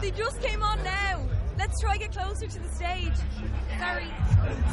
They 0.00 0.12
just 0.12 0.40
came 0.40 0.62
on 0.62 0.82
now. 0.84 1.28
Let's 1.58 1.80
try 1.80 1.94
to 1.94 1.98
get 1.98 2.12
closer 2.12 2.46
to 2.46 2.58
the 2.60 2.68
stage. 2.70 3.16
Sorry. 3.78 4.08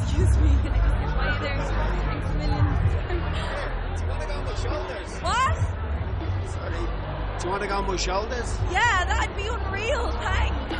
Excuse 0.02 0.36
me. 0.38 0.50
I 0.50 0.62
just 0.62 1.02
get 1.02 1.10
by 1.16 1.24
you 1.34 1.40
there. 1.40 1.58
Thanks 2.06 2.28
a 2.30 2.34
million. 2.38 2.64
Do 3.96 4.02
you 4.02 4.08
want 4.08 4.20
to 4.20 4.26
go 4.26 4.34
on 4.34 4.44
my 4.44 4.54
shoulders? 4.54 5.10
What? 5.20 5.56
Sorry. 6.50 6.84
Do 7.38 7.44
you 7.44 7.50
want 7.50 7.62
to 7.62 7.68
go 7.68 7.74
on 7.76 7.86
my 7.86 7.96
shoulders? 7.96 8.58
Yeah, 8.70 9.04
that'd 9.06 9.36
be 9.36 9.46
unreal. 9.48 10.10
Thanks. 10.12 10.72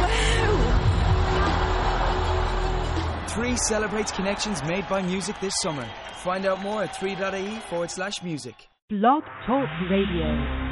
Wow. 0.00 0.32
3 3.28 3.56
celebrates 3.68 4.12
connections 4.12 4.62
made 4.64 4.88
by 4.88 5.02
music 5.02 5.38
this 5.40 5.54
summer. 5.60 5.86
Find 6.22 6.46
out 6.46 6.60
more 6.62 6.82
at 6.82 6.94
3.ie 6.94 7.60
forward 7.68 7.90
slash 7.90 8.22
music. 8.22 8.68
Blog 8.88 9.24
Talk 9.46 9.68
Radio. 9.90 10.65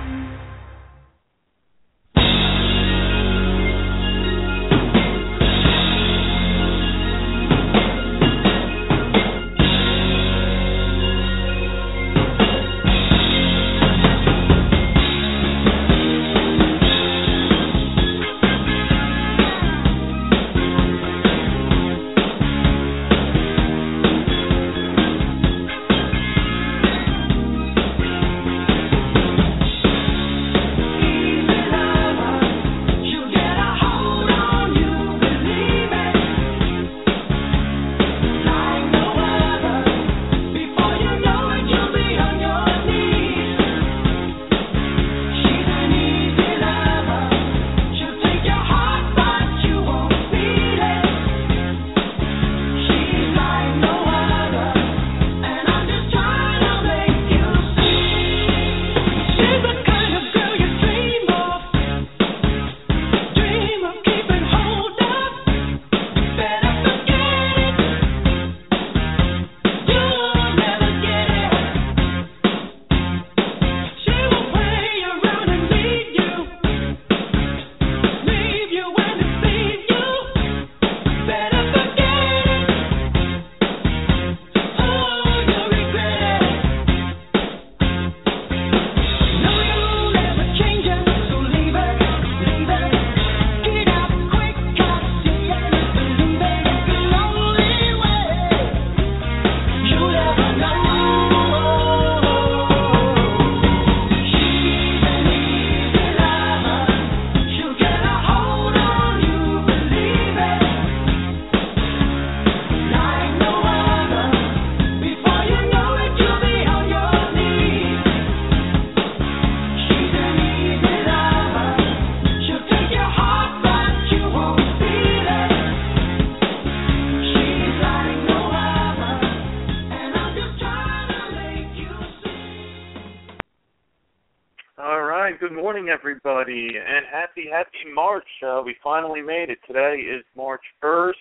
Everybody, 135.34 136.68
and 136.76 137.04
happy, 137.10 137.46
happy 137.50 137.92
March. 137.92 138.26
Uh, 138.46 138.62
we 138.64 138.76
finally 138.84 139.20
made 139.20 139.50
it. 139.50 139.58
Today 139.66 139.96
is 139.96 140.22
March 140.36 140.60
1st, 140.80 141.12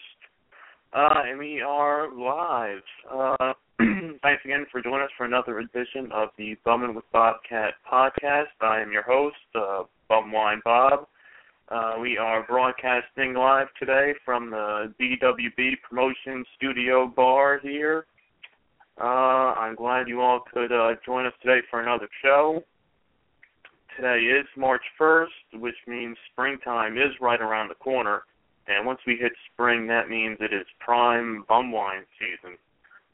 uh, 0.94 1.24
and 1.25 1.40
we 1.40 1.62
are 1.62 2.13
live. 2.13 2.84
Uh, 3.12 3.53
thanks 4.22 4.46
again 4.46 4.68
for 4.72 4.84
joining 4.84 5.01
us 5.01 5.09
for 5.18 5.25
another 5.25 5.59
edition 5.59 6.12
of 6.13 6.29
the 6.38 6.56
Bumming 6.63 6.94
with 6.94 7.06
Bobcat 7.12 7.74
podcast. 7.91 8.53
I 8.62 8.81
am 8.81 8.91
your 8.91 9.01
host, 9.01 9.35
uh, 9.56 9.84
Bumwine 10.12 10.59
Bob. 10.63 11.07
Uh, 11.69 11.95
we 12.00 12.16
are 12.19 12.45
broadcasting 12.45 13.34
live 13.34 13.68
today 13.80 14.13
from 14.24 14.51
the 14.51 14.94
BWB 15.01 15.72
Promotion 15.90 16.45
Studio 16.56 17.07
Bar 17.07 17.59
here. 17.63 18.06
Uh, 19.01 19.56
I'm 19.56 19.75
glad 19.75 20.07
you 20.07 20.22
all 20.22 20.41
could 20.53 20.72
uh, 20.72 20.91
join 21.03 21.25
us 21.25 21.34
today 21.41 21.66
for 21.72 21.81
another 21.81 22.07
show 22.22 22.63
today 23.95 24.19
is 24.19 24.45
March 24.57 24.83
1st, 24.99 25.59
which 25.59 25.75
means 25.87 26.17
springtime 26.31 26.97
is 26.97 27.11
right 27.21 27.41
around 27.41 27.69
the 27.69 27.75
corner. 27.75 28.23
And 28.67 28.85
once 28.85 28.99
we 29.05 29.15
hit 29.15 29.33
spring, 29.51 29.87
that 29.87 30.09
means 30.09 30.37
it 30.39 30.53
is 30.53 30.65
prime 30.79 31.43
bum 31.49 31.71
wine 31.71 32.05
season. 32.19 32.57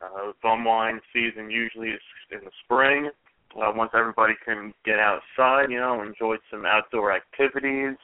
Uh, 0.01 0.31
bum 0.41 0.63
wine 0.63 1.01
season 1.11 1.49
usually 1.49 1.89
is 1.89 2.01
in 2.31 2.39
the 2.45 2.51
spring. 2.63 3.09
Uh, 3.55 3.71
once 3.75 3.91
everybody 3.95 4.33
can 4.45 4.73
get 4.85 4.99
outside, 4.99 5.71
you 5.71 5.79
know, 5.79 6.03
enjoy 6.03 6.35
some 6.51 6.65
outdoor 6.65 7.11
activities, 7.11 7.97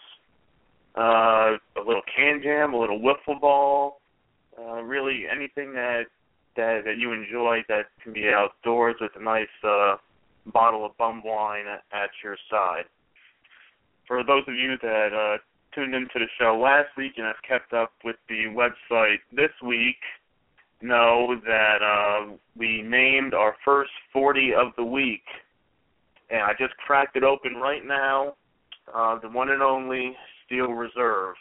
uh, 0.97 1.57
a 1.77 1.83
little 1.85 2.01
can 2.15 2.41
jam, 2.41 2.73
a 2.73 2.79
little 2.79 2.99
wiffle 2.99 3.39
ball, 3.39 4.01
uh, 4.59 4.81
really 4.81 5.25
anything 5.31 5.73
that 5.73 6.05
that 6.55 6.81
that 6.85 6.97
you 6.97 7.11
enjoy 7.11 7.63
that 7.67 7.87
can 8.01 8.13
be 8.13 8.29
outdoors 8.29 8.95
with 8.99 9.11
a 9.15 9.23
nice 9.23 9.47
uh, 9.63 9.97
bottle 10.51 10.85
of 10.85 10.97
bum 10.97 11.21
wine 11.23 11.65
at 11.67 12.09
your 12.23 12.37
side. 12.49 12.85
For 14.07 14.23
those 14.23 14.43
of 14.47 14.53
you 14.53 14.77
that 14.81 15.09
uh, 15.13 15.37
tuned 15.73 15.95
into 15.95 16.19
the 16.19 16.27
show 16.39 16.59
last 16.61 16.95
week 16.97 17.13
and 17.17 17.25
have 17.25 17.41
kept 17.47 17.73
up 17.73 17.91
with 18.03 18.15
the 18.29 18.45
website 18.53 19.19
this 19.31 19.51
week, 19.63 19.97
know 20.81 21.35
that 21.45 21.77
uh, 21.81 22.33
we 22.55 22.81
named 22.81 23.33
our 23.33 23.55
first 23.63 23.91
40 24.13 24.53
of 24.53 24.67
the 24.77 24.83
week. 24.83 25.23
And 26.29 26.41
I 26.41 26.51
just 26.57 26.75
cracked 26.77 27.15
it 27.15 27.23
open 27.23 27.55
right 27.55 27.85
now. 27.85 28.35
Uh, 28.93 29.19
the 29.19 29.29
one 29.29 29.49
and 29.49 29.61
only 29.61 30.15
Steel 30.45 30.67
Reserve. 30.67 31.35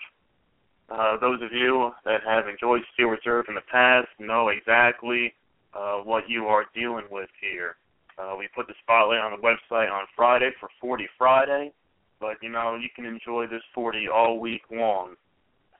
Uh, 0.90 1.16
those 1.18 1.40
of 1.42 1.52
you 1.52 1.90
that 2.04 2.20
have 2.26 2.48
enjoyed 2.48 2.82
Steel 2.92 3.08
Reserve 3.08 3.46
in 3.48 3.54
the 3.54 3.62
past 3.70 4.08
know 4.18 4.48
exactly 4.48 5.32
uh, 5.74 5.96
what 5.98 6.28
you 6.28 6.46
are 6.46 6.64
dealing 6.74 7.04
with 7.10 7.28
here. 7.40 7.76
Uh, 8.18 8.34
we 8.38 8.48
put 8.54 8.66
the 8.66 8.74
spotlight 8.82 9.18
on 9.18 9.32
the 9.32 9.42
website 9.42 9.90
on 9.90 10.06
Friday 10.14 10.50
for 10.60 10.68
40 10.80 11.08
Friday, 11.18 11.72
but 12.20 12.36
you 12.42 12.48
know 12.48 12.76
you 12.76 12.88
can 12.94 13.04
enjoy 13.04 13.46
this 13.46 13.62
40 13.74 14.08
all 14.08 14.38
week 14.38 14.62
long. 14.70 15.14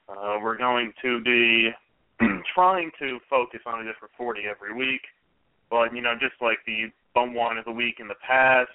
Uh, 0.08 0.38
we're 0.43 0.58
going 0.58 0.93
to 1.03 1.20
be 1.23 1.70
trying 2.55 2.91
to 2.99 3.19
focus 3.31 3.61
on 3.67 3.81
a 3.81 3.85
different 3.85 4.12
40 4.17 4.43
every 4.50 4.75
week, 4.75 5.03
but 5.70 5.94
you 5.94 6.03
know 6.03 6.14
just 6.20 6.35
like 6.41 6.58
the 6.67 6.91
bum 7.14 7.35
one 7.35 7.56
of 7.56 7.64
the 7.64 7.73
week 7.73 7.97
in 8.00 8.08
the 8.08 8.19
past, 8.26 8.70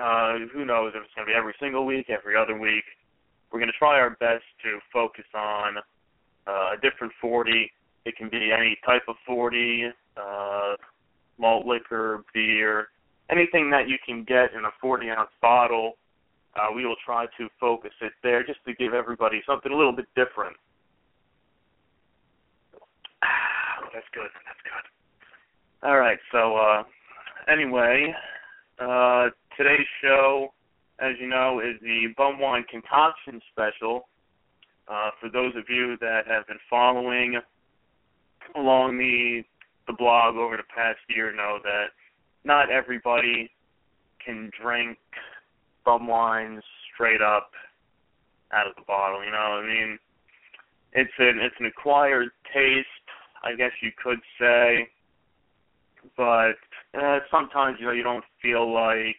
uh, 0.00 0.38
who 0.52 0.64
knows 0.64 0.92
if 0.94 1.02
it's 1.02 1.14
going 1.14 1.26
to 1.26 1.32
be 1.32 1.36
every 1.36 1.54
single 1.60 1.84
week, 1.84 2.10
every 2.10 2.36
other 2.36 2.58
week. 2.58 2.84
We're 3.50 3.60
going 3.60 3.70
to 3.70 3.78
try 3.78 3.98
our 4.00 4.10
best 4.10 4.44
to 4.64 4.78
focus 4.92 5.26
on 5.34 5.78
uh, 6.46 6.74
a 6.74 6.76
different 6.82 7.12
40. 7.20 7.70
It 8.04 8.16
can 8.16 8.28
be 8.28 8.50
any 8.56 8.76
type 8.84 9.02
of 9.08 9.16
40. 9.26 9.90
Uh, 10.16 10.74
malt 11.38 11.66
liquor, 11.66 12.24
beer, 12.32 12.88
anything 13.30 13.70
that 13.70 13.88
you 13.88 13.96
can 14.04 14.24
get 14.24 14.52
in 14.54 14.64
a 14.64 14.70
40 14.80 15.10
ounce 15.10 15.30
bottle. 15.40 15.94
Uh, 16.56 16.72
we 16.74 16.86
will 16.86 16.96
try 17.04 17.26
to 17.36 17.48
focus 17.58 17.90
it 18.00 18.12
there 18.22 18.44
just 18.44 18.60
to 18.64 18.74
give 18.74 18.94
everybody 18.94 19.42
something 19.46 19.72
a 19.72 19.76
little 19.76 19.94
bit 19.94 20.06
different. 20.14 20.56
Oh, 22.74 23.88
that's 23.94 24.06
good. 24.12 24.30
That's 24.46 24.62
good. 24.62 25.88
All 25.88 25.98
right. 25.98 26.18
So 26.30 26.56
uh, 26.56 26.82
anyway, 27.52 28.14
uh, 28.78 29.30
today's 29.56 29.86
show, 30.02 30.54
as 31.00 31.12
you 31.20 31.26
know, 31.26 31.60
is 31.60 31.80
the 31.82 32.06
Bum 32.16 32.38
Wine 32.38 32.64
Concoction 32.70 33.40
Special. 33.52 34.08
Uh, 34.86 35.10
for 35.20 35.30
those 35.30 35.54
of 35.56 35.64
you 35.68 35.96
that 36.00 36.22
have 36.28 36.46
been 36.46 36.58
following 36.68 37.40
along 38.54 38.98
the 38.98 39.42
the 39.86 39.92
blog 39.92 40.36
over 40.36 40.56
the 40.56 40.68
past 40.74 40.98
year, 41.08 41.34
know 41.34 41.58
that 41.62 41.86
not 42.44 42.70
everybody 42.70 43.50
can 44.24 44.50
drink 44.60 44.98
bum 45.84 46.06
wines 46.06 46.62
straight 46.92 47.20
up 47.20 47.50
out 48.52 48.66
of 48.66 48.74
the 48.76 48.82
bottle. 48.86 49.24
You 49.24 49.30
know, 49.30 49.36
I 49.36 49.66
mean, 49.66 49.98
it's 50.92 51.12
an 51.18 51.38
it's 51.40 51.56
an 51.58 51.66
acquired 51.66 52.30
taste, 52.52 52.88
I 53.42 53.54
guess 53.54 53.72
you 53.82 53.90
could 54.02 54.20
say, 54.38 54.88
but 56.16 56.54
uh, 56.98 57.18
sometimes 57.30 57.78
you 57.80 57.86
know 57.86 57.92
you 57.92 58.02
don't 58.02 58.24
feel 58.40 58.72
like 58.72 59.16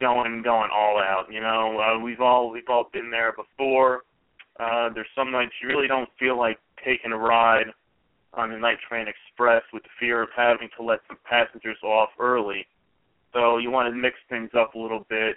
going 0.00 0.42
going 0.42 0.70
all 0.72 0.98
out. 0.98 1.26
You 1.30 1.40
know, 1.40 1.78
uh, 1.80 1.98
we've 1.98 2.20
all 2.20 2.50
we've 2.50 2.68
all 2.68 2.88
been 2.92 3.10
there 3.10 3.32
before. 3.32 4.02
Uh, 4.58 4.88
there's 4.92 5.06
some 5.14 5.30
nights 5.30 5.52
you 5.62 5.68
really 5.68 5.86
don't 5.86 6.08
feel 6.18 6.36
like 6.36 6.58
taking 6.84 7.12
a 7.12 7.16
ride 7.16 7.66
on 8.34 8.50
the 8.50 8.58
night 8.58 8.78
train 8.88 9.06
express 9.08 9.62
with 9.72 9.82
the 9.82 9.88
fear 9.98 10.22
of 10.22 10.28
having 10.36 10.68
to 10.76 10.82
let 10.82 11.00
some 11.08 11.18
passengers 11.24 11.78
off 11.82 12.10
early. 12.18 12.66
So 13.32 13.58
you 13.58 13.70
want 13.70 13.92
to 13.92 13.98
mix 13.98 14.16
things 14.28 14.50
up 14.58 14.74
a 14.74 14.78
little 14.78 15.06
bit, 15.08 15.36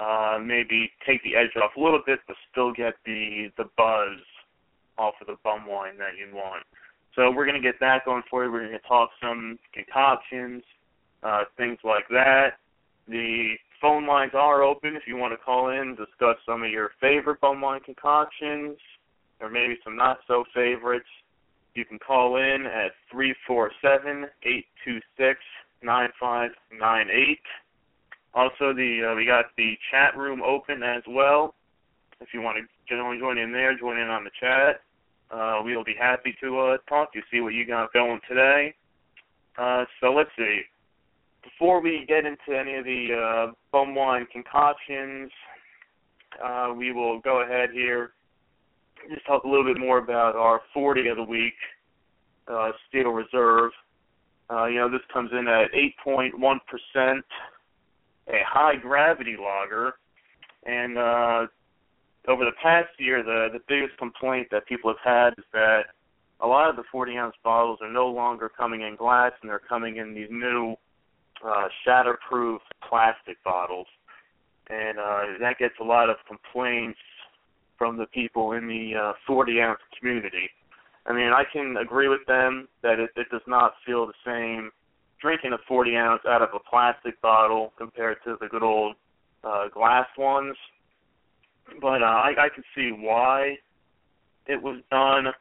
uh, 0.00 0.38
maybe 0.42 0.90
take 1.06 1.22
the 1.22 1.36
edge 1.36 1.56
off 1.62 1.76
a 1.76 1.80
little 1.80 2.02
bit, 2.04 2.20
but 2.26 2.36
still 2.50 2.72
get 2.72 2.94
the 3.04 3.50
the 3.56 3.64
buzz 3.76 4.18
off 4.98 5.14
of 5.20 5.26
the 5.26 5.36
bum 5.42 5.66
wine 5.66 5.96
that 5.98 6.16
you 6.18 6.34
want. 6.34 6.64
So 7.14 7.30
we're 7.30 7.46
gonna 7.46 7.60
get 7.60 7.78
that 7.80 8.04
going 8.04 8.22
for 8.30 8.44
you. 8.44 8.52
We're 8.52 8.64
gonna 8.64 8.78
talk 8.88 9.10
some 9.20 9.58
concoctions, 9.72 10.62
uh, 11.22 11.44
things 11.56 11.78
like 11.84 12.08
that. 12.08 12.58
The 13.08 13.54
phone 13.80 14.06
lines 14.06 14.32
are 14.34 14.62
open 14.62 14.96
if 14.96 15.02
you 15.06 15.16
want 15.16 15.32
to 15.32 15.36
call 15.36 15.70
in, 15.70 15.96
discuss 15.96 16.36
some 16.46 16.62
of 16.62 16.70
your 16.70 16.92
favorite 17.00 17.40
bum 17.40 17.60
wine 17.60 17.80
concoctions, 17.84 18.78
or 19.40 19.50
maybe 19.50 19.76
some 19.84 19.96
not 19.96 20.20
so 20.26 20.44
favorites. 20.54 21.08
You 21.74 21.84
can 21.84 21.98
call 21.98 22.36
in 22.36 22.66
at 22.66 22.92
three 23.10 23.34
four 23.46 23.70
seven 23.80 24.26
eight 24.44 24.66
two 24.84 24.98
six 25.16 25.38
nine 25.82 26.10
five 26.20 26.50
nine 26.78 27.08
eight. 27.10 27.40
Also, 28.34 28.72
the 28.74 29.10
uh, 29.12 29.16
we 29.16 29.26
got 29.26 29.46
the 29.56 29.74
chat 29.90 30.16
room 30.16 30.42
open 30.42 30.82
as 30.82 31.02
well. 31.08 31.54
If 32.20 32.28
you 32.34 32.40
want 32.40 32.58
to 32.58 32.94
join 32.94 33.18
join 33.18 33.38
in 33.38 33.52
there, 33.52 33.76
join 33.78 33.98
in 33.98 34.08
on 34.08 34.24
the 34.24 34.30
chat. 34.38 34.82
Uh, 35.30 35.62
we'll 35.64 35.84
be 35.84 35.94
happy 35.98 36.36
to 36.42 36.58
uh, 36.58 36.76
talk 36.88 37.12
to 37.12 37.18
you, 37.18 37.24
see 37.32 37.40
what 37.40 37.54
you 37.54 37.66
got 37.66 37.92
going 37.92 38.20
today. 38.28 38.74
Uh, 39.56 39.84
so 40.00 40.12
let's 40.12 40.30
see. 40.36 40.60
Before 41.42 41.80
we 41.80 42.04
get 42.06 42.26
into 42.26 42.58
any 42.58 42.76
of 42.76 42.84
the 42.84 43.48
uh, 43.48 43.52
bum 43.72 43.94
wine 43.94 44.26
concoctions, 44.30 45.30
uh, 46.44 46.72
we 46.76 46.92
will 46.92 47.18
go 47.20 47.42
ahead 47.42 47.70
here 47.72 48.12
just 49.10 49.26
talk 49.26 49.44
a 49.44 49.48
little 49.48 49.64
bit 49.64 49.78
more 49.78 49.98
about 49.98 50.36
our 50.36 50.60
40 50.74 51.08
of 51.08 51.16
the 51.16 51.22
week 51.22 51.54
uh, 52.48 52.70
Steel 52.88 53.10
Reserve. 53.10 53.72
Uh, 54.50 54.66
you 54.66 54.76
know, 54.76 54.90
this 54.90 55.00
comes 55.12 55.30
in 55.32 55.48
at 55.48 55.70
8.1%, 56.06 57.22
a 58.28 58.32
high 58.46 58.76
gravity 58.76 59.36
lager, 59.40 59.94
and 60.64 60.98
uh, 60.98 61.46
over 62.28 62.44
the 62.44 62.52
past 62.62 62.90
year, 62.98 63.22
the 63.22 63.48
the 63.52 63.60
biggest 63.66 63.96
complaint 63.98 64.48
that 64.50 64.66
people 64.66 64.90
have 64.92 65.02
had 65.02 65.32
is 65.38 65.44
that 65.52 65.86
a 66.40 66.46
lot 66.46 66.68
of 66.68 66.76
the 66.76 66.84
40 66.90 67.16
ounce 67.16 67.34
bottles 67.42 67.78
are 67.80 67.90
no 67.90 68.08
longer 68.08 68.48
coming 68.48 68.82
in 68.82 68.96
glass, 68.96 69.32
and 69.40 69.50
they're 69.50 69.58
coming 69.58 69.96
in 69.96 70.14
these 70.14 70.28
new 70.30 70.74
uh, 71.44 71.68
shatterproof 71.86 72.58
plastic 72.88 73.42
bottles, 73.42 73.86
and 74.68 74.98
uh, 74.98 75.22
that 75.40 75.58
gets 75.58 75.74
a 75.80 75.84
lot 75.84 76.10
of 76.10 76.16
complaints 76.28 76.98
from 77.82 77.96
the 77.96 78.06
people 78.06 78.52
in 78.52 78.68
the 78.68 78.92
uh, 78.96 79.12
40 79.26 79.60
ounce 79.60 79.80
community. 79.98 80.48
I 81.04 81.12
mean, 81.12 81.32
I 81.34 81.42
can 81.52 81.76
agree 81.78 82.06
with 82.06 82.24
them 82.28 82.68
that 82.84 83.00
it, 83.00 83.10
it 83.16 83.26
does 83.28 83.42
not 83.48 83.72
feel 83.84 84.06
the 84.06 84.12
same 84.24 84.70
drinking 85.20 85.52
a 85.52 85.58
40 85.66 85.96
ounce 85.96 86.22
out 86.28 86.42
of 86.42 86.50
a 86.54 86.60
plastic 86.60 87.20
bottle 87.20 87.72
compared 87.76 88.18
to 88.24 88.36
the 88.40 88.46
good 88.46 88.62
old 88.62 88.94
uh, 89.42 89.64
glass 89.74 90.06
ones. 90.16 90.54
But 91.80 92.02
uh, 92.02 92.22
I, 92.22 92.34
I 92.38 92.48
can 92.54 92.62
see 92.72 92.90
why 92.96 93.56
it 94.46 94.62
was 94.62 94.80
done. 94.88 95.32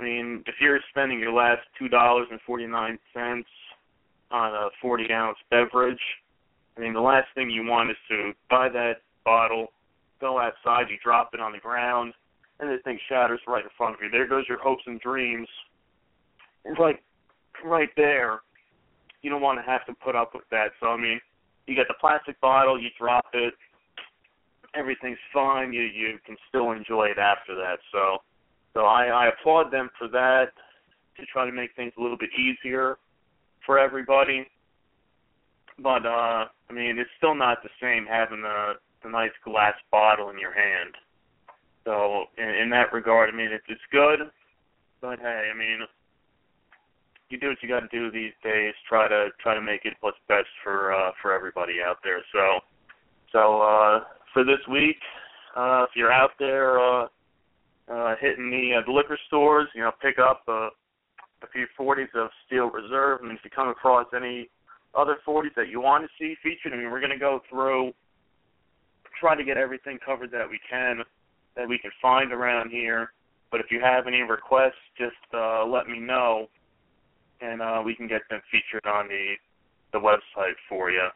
I 0.00 0.02
mean, 0.02 0.44
if 0.46 0.54
you're 0.62 0.80
spending 0.88 1.20
your 1.20 1.34
last 1.34 1.60
two 1.78 1.88
dollars 1.90 2.28
and 2.30 2.40
forty 2.46 2.66
nine 2.66 2.98
cents 3.12 3.48
on 4.30 4.54
a 4.54 4.70
40 4.80 5.12
ounce 5.12 5.36
beverage, 5.50 6.00
I 6.78 6.80
mean, 6.80 6.94
the 6.94 7.02
last 7.02 7.28
thing 7.34 7.50
you 7.50 7.66
want 7.66 7.90
is 7.90 7.98
to 8.08 8.32
buy 8.48 8.70
that 8.70 9.02
bottle, 9.26 9.72
go 10.22 10.38
outside, 10.38 10.86
you 10.88 10.96
drop 11.02 11.34
it 11.34 11.40
on 11.40 11.52
the 11.52 11.58
ground, 11.58 12.14
and 12.60 12.70
the 12.70 12.78
thing 12.84 12.98
shatters 13.08 13.40
right 13.46 13.64
in 13.64 13.70
front 13.76 13.96
of 13.96 14.00
you. 14.00 14.08
There 14.08 14.26
goes 14.26 14.44
your 14.48 14.62
hopes 14.62 14.84
and 14.86 15.00
dreams. 15.00 15.48
It's 16.64 16.78
like 16.78 17.02
right 17.64 17.90
there. 17.96 18.40
You 19.20 19.30
don't 19.30 19.42
want 19.42 19.58
to 19.58 19.68
have 19.70 19.84
to 19.86 19.94
put 19.94 20.14
up 20.16 20.30
with 20.32 20.44
that. 20.50 20.68
So 20.80 20.86
I 20.86 20.96
mean, 20.96 21.20
you 21.66 21.74
get 21.74 21.88
the 21.88 21.94
plastic 22.00 22.40
bottle, 22.40 22.80
you 22.80 22.88
drop 22.98 23.26
it, 23.34 23.54
everything's 24.74 25.18
fine. 25.34 25.72
You 25.72 25.82
you 25.82 26.18
can 26.24 26.36
still 26.48 26.70
enjoy 26.70 27.06
it 27.06 27.18
after 27.18 27.54
that. 27.56 27.78
So 27.90 28.18
so 28.74 28.80
I, 28.80 29.06
I 29.06 29.28
applaud 29.28 29.72
them 29.72 29.90
for 29.98 30.08
that 30.08 30.52
to 31.18 31.26
try 31.26 31.44
to 31.44 31.52
make 31.52 31.74
things 31.76 31.92
a 31.98 32.00
little 32.00 32.16
bit 32.16 32.30
easier 32.38 32.96
for 33.66 33.78
everybody. 33.78 34.46
But 35.78 36.06
uh 36.06 36.46
I 36.70 36.72
mean, 36.72 36.98
it's 36.98 37.10
still 37.18 37.34
not 37.34 37.58
the 37.62 37.70
same 37.80 38.06
having 38.06 38.42
the 38.42 38.74
the 39.02 39.10
nice 39.10 39.34
glass 39.44 39.74
bottle 39.90 40.30
in 40.30 40.38
your 40.38 40.52
hand. 40.52 40.94
So 41.84 42.24
in, 42.38 42.48
in 42.48 42.70
that 42.70 42.92
regard, 42.92 43.32
I 43.32 43.36
mean, 43.36 43.50
it's 43.52 43.64
it's 43.68 43.80
good, 43.90 44.30
but 45.00 45.18
hey, 45.18 45.50
I 45.52 45.56
mean, 45.56 45.80
you 47.28 47.38
do 47.38 47.48
what 47.48 47.58
you 47.62 47.68
got 47.68 47.80
to 47.80 47.88
do 47.88 48.10
these 48.10 48.32
days. 48.44 48.74
Try 48.88 49.08
to 49.08 49.28
try 49.42 49.54
to 49.54 49.60
make 49.60 49.84
it 49.84 49.94
what's 50.00 50.18
best 50.28 50.48
for 50.62 50.92
uh, 50.94 51.10
for 51.20 51.32
everybody 51.32 51.74
out 51.84 51.98
there. 52.04 52.22
So 52.32 52.60
so 53.32 53.60
uh, 53.62 54.04
for 54.32 54.44
this 54.44 54.60
week, 54.70 54.98
uh, 55.56 55.84
if 55.88 55.90
you're 55.96 56.12
out 56.12 56.32
there 56.38 56.78
uh, 56.78 57.06
uh, 57.90 58.14
hitting 58.20 58.50
the 58.50 58.78
uh, 58.78 58.86
the 58.86 58.92
liquor 58.92 59.18
stores, 59.26 59.68
you 59.74 59.80
know, 59.80 59.90
pick 60.00 60.18
up 60.18 60.42
uh, 60.48 60.68
a 61.42 61.48
few 61.52 61.66
40s 61.78 62.14
of 62.14 62.30
Steel 62.46 62.70
Reserve. 62.70 63.20
I 63.22 63.26
mean, 63.26 63.36
if 63.36 63.44
you 63.44 63.50
come 63.50 63.68
across 63.68 64.06
any 64.14 64.48
other 64.94 65.16
40s 65.26 65.54
that 65.56 65.68
you 65.68 65.80
want 65.80 66.04
to 66.04 66.10
see 66.18 66.36
featured, 66.42 66.72
I 66.72 66.76
mean, 66.76 66.90
we're 66.90 67.00
going 67.00 67.12
to 67.12 67.18
go 67.18 67.40
through, 67.50 67.92
try 69.22 69.36
to 69.36 69.44
get 69.44 69.56
everything 69.56 69.98
covered 70.04 70.32
that 70.32 70.50
we 70.50 70.58
can 70.68 70.98
that 71.54 71.68
we 71.68 71.78
can 71.78 71.92
find 72.02 72.32
around 72.32 72.70
here. 72.70 73.12
But 73.50 73.60
if 73.60 73.66
you 73.70 73.80
have 73.80 74.06
any 74.06 74.22
requests, 74.22 74.82
just 74.98 75.22
uh, 75.32 75.64
let 75.64 75.86
me 75.86 76.00
know, 76.00 76.48
and 77.40 77.62
uh, 77.62 77.82
we 77.84 77.94
can 77.94 78.08
get 78.08 78.22
them 78.28 78.40
featured 78.50 78.84
on 78.84 79.06
the 79.06 79.34
the 79.92 79.98
website 79.98 80.58
for 80.68 80.90
you. 80.90 81.06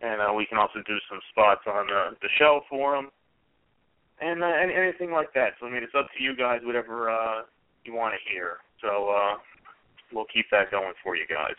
And 0.00 0.22
uh, 0.22 0.32
we 0.32 0.46
can 0.46 0.56
also 0.56 0.80
do 0.86 0.96
some 1.10 1.20
spots 1.30 1.60
on 1.66 1.86
the, 1.88 2.16
the 2.22 2.28
show 2.38 2.62
for 2.70 2.96
them, 2.96 3.10
and, 4.22 4.42
uh, 4.42 4.46
and 4.46 4.72
anything 4.72 5.10
like 5.12 5.34
that. 5.34 5.60
So 5.60 5.66
I 5.66 5.70
mean, 5.70 5.82
it's 5.82 5.92
up 5.98 6.06
to 6.16 6.24
you 6.24 6.34
guys, 6.34 6.60
whatever 6.64 7.10
uh, 7.10 7.42
you 7.84 7.92
want 7.92 8.14
to 8.14 8.32
hear. 8.32 8.58
So 8.80 9.10
uh, 9.10 9.36
we'll 10.14 10.30
keep 10.32 10.46
that 10.52 10.70
going 10.70 10.94
for 11.04 11.16
you 11.16 11.26
guys. 11.28 11.58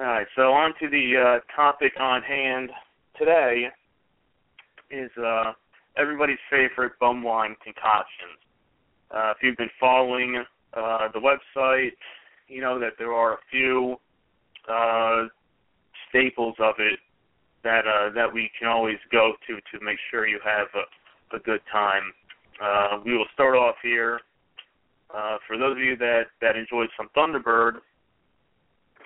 All 0.00 0.06
right, 0.06 0.26
so 0.34 0.52
on 0.52 0.72
to 0.80 0.88
the 0.88 1.12
uh, 1.14 1.54
topic 1.54 1.92
on 2.00 2.22
hand 2.22 2.70
today 3.18 3.68
is 4.90 5.10
uh, 5.18 5.52
everybody's 5.96 6.38
favorite 6.50 6.92
bum 7.00 7.22
wine 7.22 7.56
concoctions. 7.62 8.38
Uh, 9.10 9.30
if 9.30 9.38
you've 9.42 9.56
been 9.56 9.70
following 9.78 10.42
uh, 10.74 11.08
the 11.12 11.20
website, 11.20 11.92
you 12.48 12.60
know 12.60 12.78
that 12.78 12.92
there 12.98 13.12
are 13.12 13.34
a 13.34 13.38
few 13.50 13.96
uh, 14.68 15.24
staples 16.08 16.54
of 16.58 16.74
it 16.78 16.98
that 17.62 17.86
uh, 17.86 18.12
that 18.14 18.32
we 18.32 18.50
can 18.58 18.68
always 18.68 18.98
go 19.10 19.32
to 19.46 19.56
to 19.56 19.84
make 19.84 19.98
sure 20.10 20.26
you 20.26 20.38
have 20.44 20.68
a, 20.74 21.36
a 21.36 21.40
good 21.40 21.60
time. 21.72 22.12
Uh, 22.62 23.00
we 23.04 23.16
will 23.16 23.26
start 23.32 23.56
off 23.56 23.76
here. 23.82 24.20
Uh, 25.14 25.38
for 25.46 25.56
those 25.56 25.72
of 25.72 25.78
you 25.78 25.96
that 25.96 26.24
that 26.40 26.56
enjoyed 26.56 26.88
some 26.96 27.08
Thunderbird, 27.16 27.78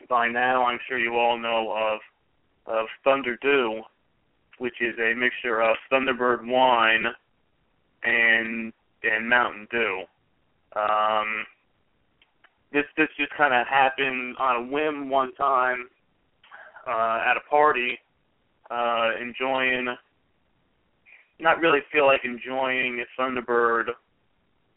by 0.08 0.28
now 0.28 0.64
I'm 0.64 0.78
sure 0.88 0.98
you 0.98 1.14
all 1.14 1.38
know 1.38 1.72
of 1.76 2.00
of 2.66 2.86
Thunder 3.04 3.36
Dew, 3.40 3.82
which 4.58 4.80
is 4.80 4.94
a 4.98 5.14
mixture 5.14 5.60
of 5.60 5.76
Thunderbird 5.90 6.46
wine 6.46 7.04
and 8.02 8.72
and 9.02 9.28
Mountain 9.28 9.68
Dew. 9.70 10.02
Um, 10.76 11.46
this 12.72 12.84
this 12.96 13.08
just 13.18 13.32
kind 13.36 13.54
of 13.54 13.66
happened 13.66 14.36
on 14.38 14.56
a 14.56 14.72
whim 14.72 15.08
one 15.08 15.34
time 15.34 15.88
uh, 16.86 17.20
at 17.26 17.36
a 17.36 17.48
party, 17.48 17.98
uh, 18.70 19.10
enjoying. 19.20 19.88
Not 21.40 21.60
really 21.60 21.80
feel 21.92 22.06
like 22.06 22.24
enjoying 22.24 23.00
a 23.00 23.20
Thunderbird 23.20 23.90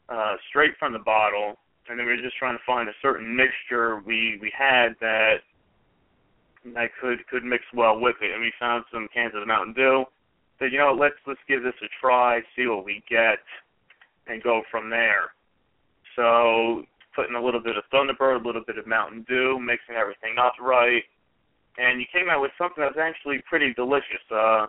uh, 0.09 0.35
straight 0.49 0.73
from 0.77 0.93
the 0.93 0.99
bottle, 0.99 1.55
and 1.89 1.97
then 1.97 2.05
we 2.05 2.11
were 2.11 2.21
just 2.21 2.37
trying 2.37 2.55
to 2.55 2.63
find 2.65 2.87
a 2.87 2.93
certain 3.01 3.35
mixture 3.35 4.01
we 4.05 4.37
we 4.41 4.51
had 4.57 4.95
that 5.01 5.37
that 6.65 6.89
could 6.99 7.25
could 7.27 7.43
mix 7.43 7.63
well 7.73 7.99
with 7.99 8.15
it. 8.21 8.31
And 8.31 8.41
we 8.41 8.51
found 8.59 8.85
some 8.91 9.07
cans 9.13 9.33
of 9.35 9.45
Mountain 9.47 9.73
Dew. 9.73 10.05
Said, 10.59 10.71
you 10.71 10.77
know, 10.77 10.95
let's 10.97 11.15
let's 11.25 11.39
give 11.47 11.63
this 11.63 11.73
a 11.81 11.89
try, 11.99 12.41
see 12.55 12.67
what 12.67 12.85
we 12.85 13.03
get, 13.09 13.39
and 14.27 14.43
go 14.43 14.61
from 14.69 14.89
there. 14.89 15.33
So 16.15 16.83
putting 17.15 17.35
a 17.35 17.43
little 17.43 17.61
bit 17.61 17.77
of 17.77 17.83
Thunderbird, 17.91 18.43
a 18.43 18.45
little 18.45 18.63
bit 18.65 18.77
of 18.77 18.87
Mountain 18.87 19.25
Dew, 19.27 19.59
mixing 19.59 19.95
everything 19.95 20.35
up 20.39 20.53
right, 20.61 21.03
and 21.77 21.99
you 21.99 22.05
came 22.13 22.29
out 22.29 22.41
with 22.41 22.51
something 22.57 22.81
that 22.81 22.95
was 22.95 23.01
actually 23.01 23.41
pretty 23.49 23.73
delicious. 23.73 24.23
Uh, 24.29 24.67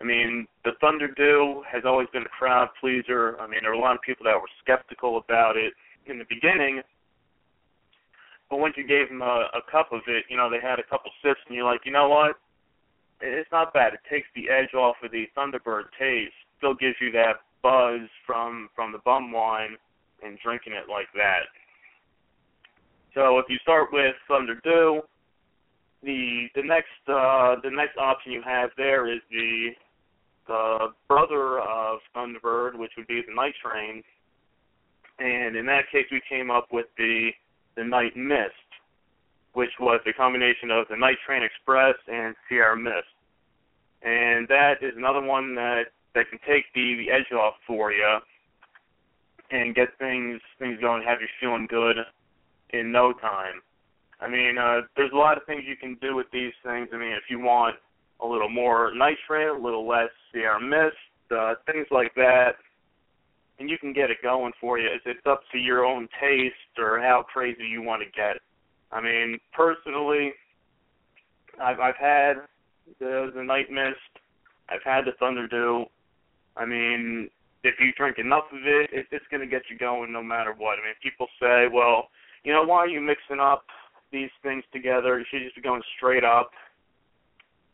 I 0.00 0.04
mean, 0.04 0.46
the 0.64 0.72
Thunder 0.80 1.08
Dew 1.08 1.62
has 1.70 1.82
always 1.84 2.08
been 2.12 2.22
a 2.22 2.28
crowd 2.28 2.68
pleaser. 2.80 3.40
I 3.40 3.46
mean, 3.46 3.60
there 3.62 3.70
were 3.70 3.78
a 3.78 3.80
lot 3.80 3.96
of 3.96 4.02
people 4.02 4.24
that 4.24 4.34
were 4.34 4.50
skeptical 4.62 5.18
about 5.18 5.56
it 5.56 5.72
in 6.06 6.18
the 6.18 6.24
beginning, 6.28 6.82
but 8.50 8.58
once 8.58 8.74
you 8.76 8.86
gave 8.86 9.08
them 9.08 9.22
a, 9.22 9.48
a 9.54 9.62
cup 9.70 9.92
of 9.92 10.00
it, 10.06 10.24
you 10.28 10.36
know, 10.36 10.48
they 10.50 10.60
had 10.60 10.78
a 10.78 10.88
couple 10.88 11.10
sips, 11.22 11.40
and 11.46 11.56
you're 11.56 11.64
like, 11.64 11.80
you 11.84 11.92
know 11.92 12.08
what? 12.08 12.36
It's 13.20 13.50
not 13.52 13.74
bad. 13.74 13.94
It 13.94 14.00
takes 14.08 14.28
the 14.34 14.48
edge 14.48 14.74
off 14.74 14.96
of 15.02 15.10
the 15.10 15.24
Thunderbird 15.36 15.90
taste. 15.98 16.32
Still 16.58 16.74
gives 16.74 16.96
you 17.00 17.10
that 17.12 17.42
buzz 17.62 18.08
from 18.26 18.68
from 18.74 18.92
the 18.92 18.98
bum 19.04 19.32
wine 19.32 19.76
and 20.22 20.38
drinking 20.42 20.72
it 20.72 20.88
like 20.88 21.08
that. 21.14 21.50
So 23.14 23.38
if 23.38 23.46
you 23.48 23.56
start 23.62 23.88
with 23.92 24.14
Thunder 24.28 24.60
Dew, 24.62 25.02
the 26.02 26.46
the 26.54 26.62
next 26.62 27.02
uh, 27.08 27.56
the 27.62 27.70
next 27.70 27.98
option 27.98 28.32
you 28.32 28.42
have 28.42 28.70
there 28.76 29.12
is 29.12 29.20
the 29.30 29.70
the 30.46 30.88
brother 31.08 31.60
of 31.60 31.98
Thunderbird, 32.16 32.76
which 32.76 32.92
would 32.96 33.06
be 33.06 33.22
the 33.26 33.34
Night 33.34 33.54
Train. 33.62 34.02
And 35.18 35.56
in 35.56 35.66
that 35.66 35.90
case, 35.90 36.06
we 36.12 36.22
came 36.28 36.50
up 36.50 36.68
with 36.72 36.86
the 36.96 37.30
the 37.78 37.84
Night 37.84 38.16
Mist, 38.16 38.68
which 39.54 39.70
was 39.78 40.00
a 40.06 40.12
combination 40.12 40.70
of 40.70 40.86
the 40.90 40.96
Night 40.96 41.16
Train 41.24 41.42
Express 41.44 41.94
and 42.08 42.34
Sierra 42.48 42.76
Mist. 42.76 43.14
And 44.02 44.48
that 44.48 44.82
is 44.82 44.94
another 44.96 45.22
one 45.22 45.54
that 45.54 45.84
that 46.14 46.28
can 46.28 46.40
take 46.46 46.64
the 46.74 46.96
the 46.98 47.10
edge 47.10 47.30
off 47.32 47.54
for 47.66 47.92
you 47.92 48.18
and 49.50 49.74
get 49.74 49.88
things 49.98 50.40
things 50.58 50.78
going, 50.80 51.02
have 51.04 51.20
you 51.20 51.28
feeling 51.40 51.66
good 51.70 51.96
in 52.70 52.92
no 52.92 53.12
time. 53.12 53.62
I 54.20 54.28
mean, 54.28 54.58
uh, 54.58 54.80
there's 54.96 55.12
a 55.12 55.16
lot 55.16 55.36
of 55.36 55.44
things 55.46 55.62
you 55.66 55.76
can 55.76 55.96
do 56.02 56.16
with 56.16 56.26
these 56.32 56.52
things. 56.64 56.88
I 56.92 56.98
mean, 56.98 57.12
if 57.12 57.30
you 57.30 57.38
want 57.38 57.76
a 58.20 58.26
little 58.26 58.48
more 58.48 58.92
Night 58.94 59.16
Train, 59.26 59.48
a 59.48 59.52
little 59.52 59.86
less 59.86 60.10
Sierra 60.32 60.60
Mist, 60.60 60.96
uh, 61.30 61.54
things 61.70 61.86
like 61.90 62.12
that, 62.16 62.56
and 63.58 63.68
you 63.68 63.78
can 63.78 63.92
get 63.92 64.10
it 64.10 64.18
going 64.22 64.52
for 64.60 64.78
you. 64.78 64.88
It's, 65.04 65.18
up 65.26 65.42
to 65.52 65.58
your 65.58 65.84
own 65.84 66.08
taste 66.20 66.78
or 66.78 67.00
how 67.00 67.24
crazy 67.32 67.64
you 67.64 67.82
want 67.82 68.02
to 68.02 68.10
get. 68.10 68.40
I 68.92 69.00
mean, 69.00 69.38
personally, 69.52 70.32
I've 71.60 71.80
I've 71.80 71.96
had 71.96 72.34
the 73.00 73.30
the 73.34 73.42
Night 73.42 73.70
Mist, 73.70 74.22
I've 74.68 74.82
had 74.84 75.04
the 75.04 75.12
Thunder 75.18 75.46
Dew. 75.46 75.84
I 76.56 76.64
mean, 76.64 77.28
if 77.64 77.74
you 77.80 77.92
drink 77.96 78.18
enough 78.18 78.44
of 78.52 78.60
it, 78.64 78.90
it 78.92 79.06
it's 79.10 79.24
going 79.30 79.40
to 79.40 79.46
get 79.46 79.62
you 79.70 79.76
going 79.76 80.12
no 80.12 80.22
matter 80.22 80.54
what. 80.56 80.78
I 80.78 80.86
mean, 80.86 80.94
people 81.02 81.26
say, 81.40 81.66
well, 81.72 82.08
you 82.44 82.52
know, 82.52 82.64
why 82.64 82.78
are 82.78 82.88
you 82.88 83.00
mixing 83.00 83.40
up 83.40 83.64
these 84.12 84.30
things 84.42 84.64
together? 84.72 85.18
You 85.18 85.26
should 85.30 85.42
just 85.42 85.56
be 85.56 85.62
going 85.62 85.82
straight 85.96 86.24
up. 86.24 86.50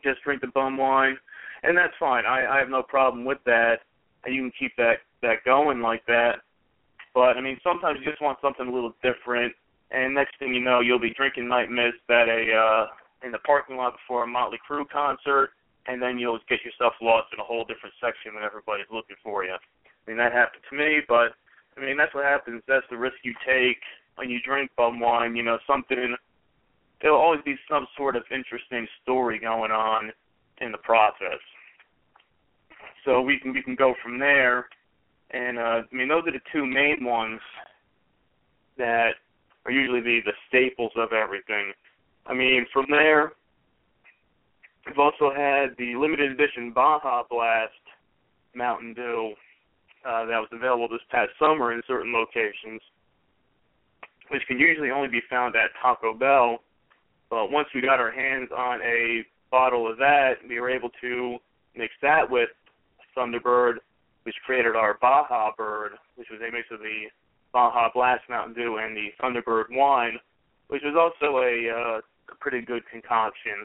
Just 0.02 0.22
drink 0.22 0.40
the 0.40 0.48
bum 0.48 0.76
wine, 0.76 1.16
and 1.62 1.76
that's 1.76 1.94
fine. 2.00 2.24
I 2.26 2.46
I 2.46 2.58
have 2.58 2.68
no 2.68 2.82
problem 2.82 3.24
with 3.24 3.38
that. 3.44 3.80
And 4.24 4.34
you 4.34 4.40
can 4.40 4.52
keep 4.58 4.74
that 4.76 5.04
that 5.24 5.44
going 5.44 5.80
like 5.80 6.04
that. 6.06 6.44
But 7.14 7.36
I 7.36 7.40
mean, 7.40 7.58
sometimes 7.64 7.98
you 8.00 8.10
just 8.10 8.22
want 8.22 8.38
something 8.40 8.66
a 8.66 8.72
little 8.72 8.94
different. 9.02 9.52
And 9.90 10.14
next 10.14 10.38
thing 10.38 10.54
you 10.54 10.60
know, 10.60 10.80
you'll 10.80 11.00
be 11.00 11.14
drinking 11.14 11.48
Night 11.48 11.70
Mist 11.70 12.02
at 12.08 12.28
a 12.28 12.52
uh, 12.52 12.86
in 13.24 13.32
the 13.32 13.38
parking 13.38 13.76
lot 13.76 13.94
before 13.94 14.24
a 14.24 14.26
Motley 14.26 14.58
Crue 14.68 14.88
concert, 14.88 15.50
and 15.86 16.00
then 16.02 16.18
you'll 16.18 16.40
get 16.48 16.64
yourself 16.64 16.94
lost 17.00 17.28
in 17.32 17.40
a 17.40 17.44
whole 17.44 17.64
different 17.64 17.94
section 18.00 18.34
when 18.34 18.44
everybody's 18.44 18.90
looking 18.92 19.16
for 19.22 19.44
you. 19.44 19.54
I 19.54 20.10
mean, 20.10 20.18
that 20.18 20.32
happened 20.32 20.62
to 20.68 20.76
me, 20.76 21.00
but 21.08 21.34
I 21.76 21.80
mean, 21.80 21.96
that's 21.96 22.14
what 22.14 22.24
happens. 22.24 22.62
That's 22.68 22.86
the 22.90 22.96
risk 22.96 23.16
you 23.22 23.34
take 23.46 23.80
when 24.16 24.30
you 24.30 24.40
drink 24.44 24.70
bum 24.76 25.00
wine. 25.00 25.36
You 25.36 25.42
know, 25.42 25.58
something. 25.66 26.16
There'll 27.00 27.20
always 27.20 27.42
be 27.44 27.56
some 27.68 27.86
sort 27.96 28.16
of 28.16 28.22
interesting 28.30 28.86
story 29.02 29.38
going 29.38 29.70
on 29.70 30.10
in 30.60 30.72
the 30.72 30.78
process. 30.78 31.42
So 33.04 33.20
we 33.20 33.38
can 33.38 33.52
we 33.52 33.62
can 33.62 33.74
go 33.74 33.94
from 34.02 34.18
there, 34.18 34.68
and 35.34 35.58
uh, 35.58 35.82
I 35.82 35.82
mean, 35.90 36.08
those 36.08 36.22
are 36.26 36.32
the 36.32 36.40
two 36.52 36.64
main 36.64 37.04
ones 37.04 37.40
that 38.78 39.14
are 39.66 39.72
usually 39.72 40.00
the 40.00 40.20
the 40.24 40.32
staples 40.48 40.92
of 40.96 41.12
everything. 41.12 41.72
I 42.26 42.34
mean, 42.34 42.66
from 42.72 42.86
there, 42.88 43.32
we've 44.86 44.98
also 44.98 45.32
had 45.34 45.76
the 45.76 45.96
limited 45.96 46.30
edition 46.30 46.72
Baja 46.72 47.24
Blast 47.28 47.72
Mountain 48.54 48.94
Dew 48.94 49.34
uh, 50.06 50.24
that 50.26 50.38
was 50.38 50.48
available 50.52 50.88
this 50.88 51.00
past 51.10 51.30
summer 51.38 51.72
in 51.72 51.82
certain 51.88 52.12
locations, 52.12 52.80
which 54.30 54.42
can 54.46 54.58
usually 54.58 54.90
only 54.90 55.08
be 55.08 55.20
found 55.28 55.56
at 55.56 55.70
Taco 55.82 56.14
Bell. 56.14 56.58
But 57.28 57.50
once 57.50 57.68
we 57.74 57.80
got 57.80 57.98
our 57.98 58.12
hands 58.12 58.50
on 58.56 58.80
a 58.82 59.22
bottle 59.50 59.90
of 59.90 59.98
that, 59.98 60.34
we 60.48 60.60
were 60.60 60.70
able 60.70 60.90
to 61.00 61.38
mix 61.74 61.92
that 62.02 62.30
with 62.30 62.50
Thunderbird, 63.16 63.76
which 64.24 64.34
created 64.44 64.76
our 64.76 64.98
Baja 65.00 65.50
Bird, 65.56 65.92
which 66.16 66.28
was 66.30 66.40
a 66.40 66.52
mix 66.52 66.68
of 66.70 66.80
the 66.80 67.08
Baja 67.52 67.88
Blast 67.94 68.24
Mountain 68.28 68.54
Dew 68.54 68.78
and 68.78 68.96
the 68.96 69.08
Thunderbird 69.22 69.66
wine, 69.70 70.18
which 70.68 70.82
was 70.84 70.96
also 70.96 71.38
a, 71.38 71.70
uh, 71.70 72.00
pretty 72.40 72.60
good 72.60 72.82
concoction. 72.90 73.64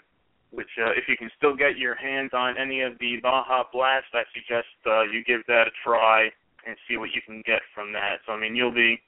Which, 0.51 0.69
uh, 0.81 0.91
if 0.91 1.07
you 1.07 1.15
can 1.15 1.29
still 1.37 1.55
get 1.55 1.77
your 1.77 1.95
hands 1.95 2.31
on 2.33 2.57
any 2.57 2.81
of 2.81 2.93
the 2.99 3.17
Baja 3.21 3.63
Blast, 3.71 4.07
I 4.13 4.23
suggest 4.33 4.67
uh, 4.85 5.03
you 5.03 5.23
give 5.23 5.41
that 5.47 5.67
a 5.67 5.71
try 5.83 6.29
and 6.65 6.75
see 6.87 6.97
what 6.97 7.11
you 7.13 7.21
can 7.21 7.43
get 7.45 7.61
from 7.73 7.93
that. 7.93 8.17
So, 8.25 8.33
I 8.33 8.39
mean, 8.39 8.55
you'll 8.55 8.73
be 8.73 8.99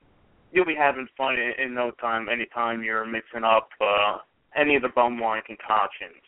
you'll 0.51 0.65
be 0.65 0.75
having 0.75 1.07
fun 1.17 1.35
in, 1.35 1.53
in 1.57 1.73
no 1.73 1.91
time. 1.99 2.29
Anytime 2.29 2.83
you're 2.83 3.05
mixing 3.05 3.43
up 3.43 3.69
uh, 3.81 4.17
any 4.55 4.75
of 4.75 4.83
the 4.83 4.89
bum 4.89 5.19
wine 5.19 5.41
concoctions. 5.45 6.21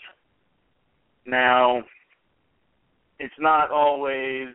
Now, 1.25 1.84
it's 3.20 3.34
not 3.39 3.70
always 3.70 4.48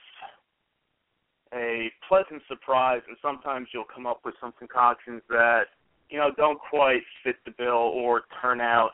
a 1.54 1.90
pleasant 2.08 2.42
surprise, 2.48 3.02
and 3.08 3.16
sometimes 3.22 3.68
you'll 3.72 3.84
come 3.92 4.06
up 4.06 4.20
with 4.24 4.34
some 4.40 4.52
concoctions 4.58 5.22
that 5.28 5.64
you 6.10 6.18
know 6.18 6.30
don't 6.36 6.58
quite 6.58 7.02
fit 7.24 7.36
the 7.44 7.52
bill 7.56 7.92
or 7.94 8.22
turn 8.40 8.60
out 8.60 8.92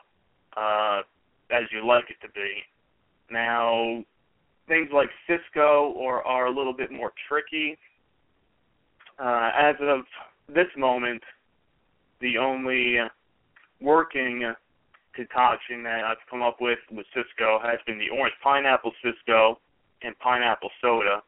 uh, 0.57 1.01
as 1.51 1.63
you 1.71 1.85
like 1.85 2.05
it 2.09 2.17
to 2.25 2.31
be. 2.33 2.61
Now, 3.31 4.03
things 4.67 4.89
like 4.93 5.09
Cisco 5.27 5.93
or 5.95 6.25
are 6.25 6.45
a 6.47 6.51
little 6.51 6.73
bit 6.73 6.91
more 6.91 7.11
tricky. 7.27 7.77
Uh, 9.17 9.51
as 9.57 9.75
of 9.81 10.01
this 10.53 10.67
moment, 10.77 11.23
the 12.21 12.37
only 12.37 12.97
working 13.81 14.53
concoction 15.13 15.83
that 15.83 16.03
I've 16.03 16.17
come 16.29 16.41
up 16.41 16.57
with 16.59 16.79
with 16.91 17.05
Cisco 17.13 17.59
has 17.63 17.79
been 17.87 17.97
the 17.97 18.09
orange 18.09 18.35
pineapple 18.43 18.91
Cisco 19.03 19.59
and 20.01 20.17
pineapple 20.19 20.69
soda. 20.81 21.23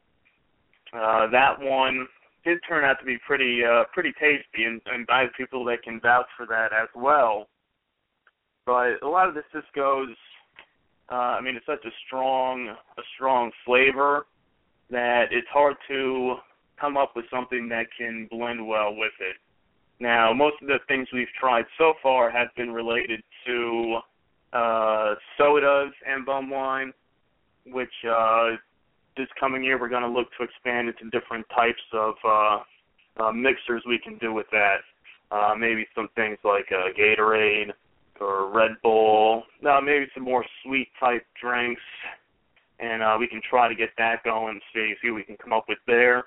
Uh, 0.94 1.29
that 1.32 1.60
one 1.60 2.08
did 2.44 2.60
turn 2.67 2.84
out 2.84 3.00
to 3.00 3.06
be 3.06 3.17
pretty 3.25 3.62
uh, 3.63 3.84
pretty 3.94 4.13
tasty, 4.13 4.63
and, 4.63 4.82
and 4.86 5.06
I 5.10 5.22
have 5.22 5.32
people 5.38 5.65
that 5.65 5.84
can 5.84 6.00
vouch 6.00 6.27
for 6.38 6.46
that 6.48 6.72
as 6.74 6.88
well. 6.96 7.48
But 8.65 9.01
a 9.03 9.08
lot 9.08 9.27
of 9.27 9.34
the 9.34 9.44
Cisco's, 9.53 10.15
uh, 11.12 11.15
I 11.15 11.41
mean, 11.41 11.56
it's 11.56 11.65
such 11.65 11.86
a 11.86 11.91
strong 12.06 12.70
a 12.70 13.01
strong 13.15 13.51
flavor 13.65 14.27
that 14.89 15.25
it's 15.32 15.48
hard 15.51 15.75
to 15.89 16.36
come 16.79 16.96
up 16.96 17.13
with 17.15 17.25
something 17.32 17.67
that 17.70 17.88
can 17.98 18.27
blend 18.32 18.65
well 18.65 18.96
with 18.96 19.13
it. 19.20 19.36
Now, 20.00 20.32
most 20.32 20.56
of 20.62 20.67
the 20.67 20.77
things 20.88 21.08
we've 21.12 21.27
tried 21.39 21.65
so 21.77 21.94
far 22.03 22.29
have 22.29 22.50
been 22.56 22.72
related 22.72 23.22
to 23.48 23.98
uh, 24.53 25.15
sodas 25.38 25.91
and 26.08 26.25
bum 26.25 26.50
wine, 26.50 26.94
which 27.65 27.91
uh, 28.08 28.50
this 29.17 29.27
coming 29.39 29.63
year 29.63 29.79
we're 29.79 29.89
going 29.89 30.03
to 30.03 30.09
look 30.09 30.27
to 30.38 30.43
expand 30.43 30.88
into 30.88 31.09
different 31.09 31.45
types 31.53 31.81
of 31.93 32.15
uh, 32.24 32.59
uh, 33.19 33.31
mixers 33.31 33.83
we 33.88 34.00
can 34.00 34.17
do 34.19 34.33
with 34.33 34.47
that. 34.51 34.77
Uh, 35.31 35.53
maybe 35.57 35.86
some 35.93 36.07
things 36.15 36.38
like 36.43 36.65
uh, 36.71 36.93
Gatorade 36.97 37.71
or 38.21 38.50
Red 38.50 38.71
Bull. 38.81 39.43
Uh, 39.67 39.81
maybe 39.81 40.05
some 40.13 40.24
more 40.24 40.45
sweet 40.63 40.88
type 41.00 41.25
drinks, 41.41 41.81
and 42.79 43.03
uh, 43.03 43.17
we 43.19 43.27
can 43.27 43.41
try 43.50 43.67
to 43.67 43.75
get 43.75 43.89
that 43.97 44.24
going. 44.24 44.59
See 44.74 44.93
see 45.01 45.09
what 45.09 45.17
we 45.17 45.24
can 45.24 45.38
come 45.38 45.51
up 45.51 45.65
with 45.67 45.79
there. 45.86 46.25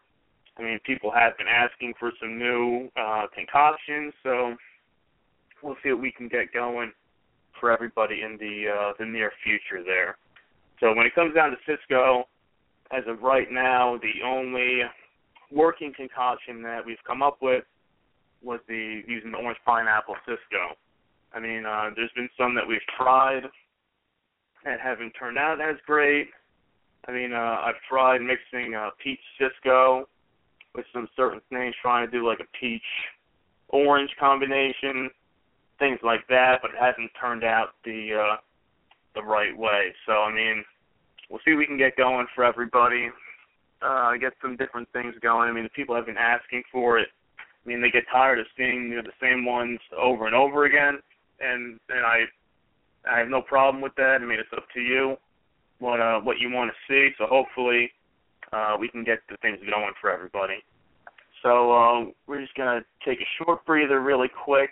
I 0.59 0.62
mean, 0.62 0.78
people 0.85 1.11
have 1.11 1.38
been 1.38 1.47
asking 1.49 1.94
for 1.99 2.12
some 2.20 2.38
new 2.38 2.90
uh, 3.00 3.26
concoctions, 3.35 4.12
so 4.23 4.54
we'll 5.62 5.76
see 5.82 5.90
what 5.92 6.02
we 6.02 6.12
can 6.12 6.28
get 6.28 6.52
going 6.52 6.92
for 7.59 7.70
everybody 7.70 8.23
in 8.23 8.37
the 8.38 8.66
uh, 8.70 8.92
the 8.99 9.06
near 9.06 9.32
future 9.42 9.82
there. 9.82 10.18
So 10.80 10.94
when 10.94 11.06
it 11.06 11.14
comes 11.14 11.35
down 11.35 11.50
to 11.50 11.56
Cisco, 11.66 12.25
as 12.90 13.04
of 13.06 13.23
right 13.23 13.50
now, 13.50 13.99
the 14.02 14.26
only 14.26 14.80
working 15.50 15.92
concoction 15.94 16.62
that 16.62 16.85
we've 16.85 17.02
come 17.06 17.23
up 17.23 17.38
with 17.40 17.64
was 18.42 18.61
the 18.68 19.02
using 19.06 19.32
the 19.32 19.38
orange 19.38 19.59
pineapple 19.64 20.16
Cisco. 20.25 20.76
I 21.32 21.40
mean, 21.40 21.64
uh, 21.66 21.90
there's 21.94 22.11
been 22.16 22.28
some 22.38 22.54
that 22.54 22.66
we've 22.66 22.78
tried 22.97 23.42
that 24.64 24.80
haven't 24.80 25.12
turned 25.12 25.38
out 25.38 25.61
as 25.61 25.76
great. 25.87 26.28
I 27.06 27.12
mean, 27.12 27.32
uh, 27.32 27.37
I've 27.64 27.80
tried 27.88 28.20
mixing 28.20 28.75
uh, 28.75 28.90
peach 29.02 29.20
Cisco 29.38 30.09
with 30.75 30.85
some 30.92 31.09
certain 31.16 31.40
things, 31.50 31.75
trying 31.80 32.06
to 32.06 32.11
do 32.11 32.26
like 32.26 32.40
a 32.40 32.59
peach 32.59 32.82
orange 33.68 34.11
combination, 34.18 35.11
things 35.78 35.99
like 36.02 36.26
that, 36.28 36.59
but 36.62 36.73
it 36.73 36.76
hasn't 36.78 37.11
turned 37.20 37.44
out 37.44 37.70
the 37.85 38.11
uh, 38.14 38.37
the 39.14 39.23
right 39.23 39.56
way. 39.56 39.92
So 40.06 40.12
I 40.12 40.32
mean, 40.32 40.64
we'll 41.31 41.41
see 41.45 41.53
what 41.53 41.59
we 41.59 41.67
can 41.67 41.79
get 41.79 41.97
going 41.97 42.27
for 42.35 42.45
everybody. 42.45 43.09
Uh, 43.81 44.13
get 44.21 44.33
some 44.43 44.57
different 44.57 44.89
things 44.93 45.15
going. 45.23 45.49
I 45.49 45.53
mean, 45.53 45.65
the 45.65 45.71
people 45.71 45.95
have 45.95 46.05
been 46.05 46.19
asking 46.19 46.65
for 46.71 46.99
it. 46.99 47.09
I 47.39 47.69
mean, 47.69 47.81
they 47.81 47.91
get 47.91 48.05
tired 48.13 48.39
of 48.39 48.47
seeing 48.57 48.91
you 48.91 48.97
know, 48.97 49.03
the 49.03 49.17
same 49.23 49.47
ones 49.47 49.79
over 49.97 50.27
and 50.27 50.35
over 50.35 50.65
again, 50.65 50.99
and 51.41 51.79
and 51.89 52.05
I 52.05 52.25
I 53.11 53.19
have 53.19 53.29
no 53.29 53.41
problem 53.41 53.83
with 53.83 53.95
that. 53.97 54.19
I 54.21 54.25
mean, 54.25 54.39
it's 54.39 54.53
up 54.55 54.65
to 54.75 54.81
you 54.81 55.17
what 55.79 56.01
uh 56.01 56.21
what 56.21 56.39
you 56.39 56.51
want 56.51 56.71
to 56.71 56.93
see. 56.93 57.15
So 57.17 57.27
hopefully 57.27 57.91
uh 58.53 58.77
we 58.79 58.89
can 58.89 59.05
get 59.05 59.21
the 59.31 59.37
things 59.39 59.59
going 59.61 59.93
for 60.01 60.11
everybody. 60.11 60.63
So 61.43 61.73
uh, 61.73 62.05
we're 62.27 62.43
just 62.43 62.55
gonna 62.55 62.81
take 63.05 63.19
a 63.21 63.29
short 63.43 63.65
breather 63.65 64.01
really 64.01 64.29
quick. 64.45 64.71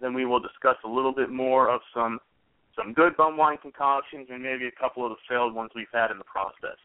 Then 0.00 0.14
we 0.14 0.24
will 0.24 0.40
discuss 0.40 0.76
a 0.84 0.88
little 0.88 1.12
bit 1.12 1.30
more 1.30 1.68
of 1.68 1.80
some 1.94 2.18
some 2.76 2.92
good 2.92 3.16
bum 3.16 3.36
wine 3.36 3.58
concoctions 3.60 4.28
and 4.30 4.42
maybe 4.42 4.66
a 4.66 4.80
couple 4.80 5.04
of 5.04 5.10
the 5.10 5.16
failed 5.28 5.54
ones 5.54 5.70
we've 5.74 5.86
had 5.92 6.10
in 6.10 6.18
the 6.18 6.24
process. 6.24 6.78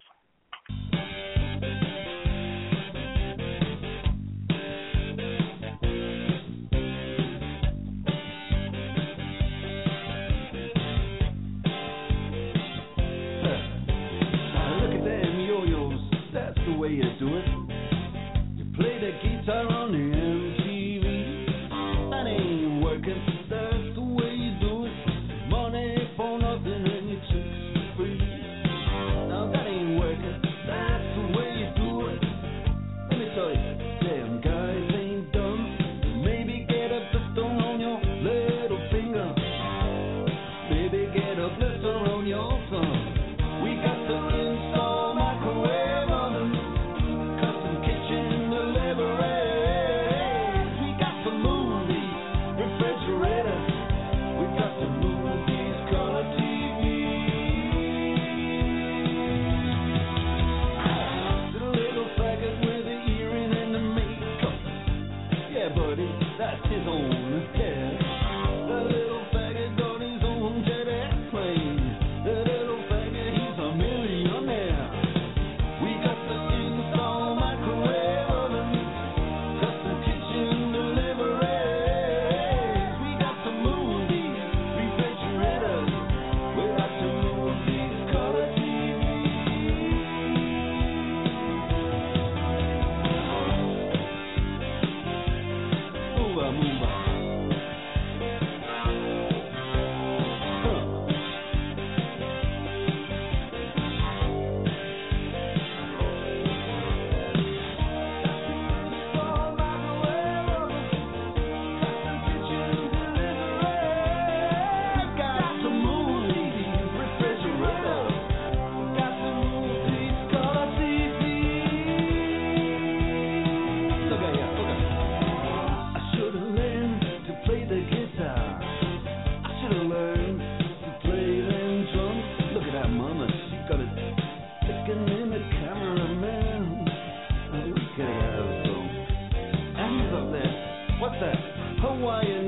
Hawaiian 141.98 142.46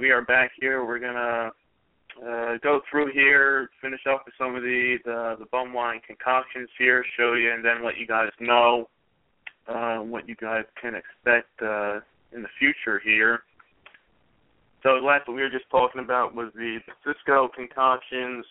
we 0.00 0.10
are 0.10 0.22
back 0.22 0.52
here. 0.58 0.84
We're 0.84 0.98
gonna 0.98 1.50
uh, 2.26 2.56
go 2.62 2.80
through 2.90 3.12
here, 3.12 3.68
finish 3.82 4.00
up 4.10 4.22
with 4.24 4.34
some 4.38 4.56
of 4.56 4.62
the, 4.62 4.96
the 5.04 5.36
the 5.40 5.44
bum 5.52 5.74
wine 5.74 6.00
concoctions 6.06 6.70
here, 6.78 7.04
show 7.18 7.34
you, 7.34 7.52
and 7.52 7.62
then 7.62 7.84
let 7.84 7.98
you 7.98 8.06
guys 8.06 8.30
know 8.40 8.88
uh, 9.68 9.98
what 9.98 10.26
you 10.26 10.34
guys 10.36 10.64
can 10.80 10.94
expect 10.94 11.50
uh, 11.62 12.00
in 12.32 12.42
the 12.42 12.48
future 12.58 12.98
here. 13.04 13.42
So 14.82 14.90
last 14.90 15.28
what 15.28 15.34
we 15.34 15.42
were 15.42 15.50
just 15.50 15.68
talking 15.70 16.00
about 16.00 16.34
was 16.34 16.50
the, 16.54 16.78
the 16.86 17.12
Cisco 17.12 17.50
concoctions 17.54 18.46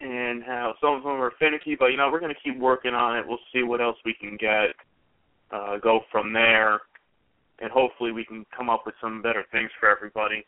and 0.00 0.44
how 0.44 0.74
some 0.78 0.94
of 0.94 1.04
them 1.04 1.12
are 1.12 1.32
finicky, 1.38 1.74
but 1.74 1.86
you 1.86 1.96
know 1.96 2.10
we're 2.12 2.20
gonna 2.20 2.34
keep 2.44 2.58
working 2.58 2.92
on 2.92 3.16
it. 3.16 3.24
We'll 3.26 3.38
see 3.50 3.62
what 3.62 3.80
else 3.80 3.96
we 4.04 4.12
can 4.12 4.36
get. 4.36 4.76
Uh, 5.50 5.78
go 5.78 6.00
from 6.12 6.34
there, 6.34 6.80
and 7.60 7.70
hopefully 7.70 8.12
we 8.12 8.24
can 8.24 8.44
come 8.56 8.68
up 8.68 8.82
with 8.84 8.94
some 9.00 9.22
better 9.22 9.44
things 9.52 9.70
for 9.78 9.88
everybody. 9.88 10.44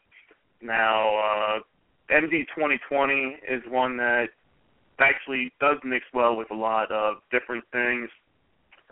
Now, 0.60 1.16
uh, 1.16 1.58
MD 2.12 2.44
2020 2.54 3.38
is 3.48 3.62
one 3.68 3.96
that 3.98 4.26
actually 4.98 5.52
does 5.60 5.76
mix 5.84 6.04
well 6.12 6.36
with 6.36 6.50
a 6.50 6.54
lot 6.54 6.90
of 6.90 7.16
different 7.30 7.64
things. 7.72 8.08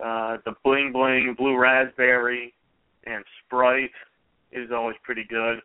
Uh, 0.02 0.36
the 0.44 0.52
bling 0.62 0.92
bling 0.92 1.34
blue 1.36 1.58
raspberry 1.58 2.54
and 3.06 3.24
Sprite 3.44 3.90
is 4.52 4.70
always 4.72 4.96
pretty 5.02 5.24
good, 5.28 5.60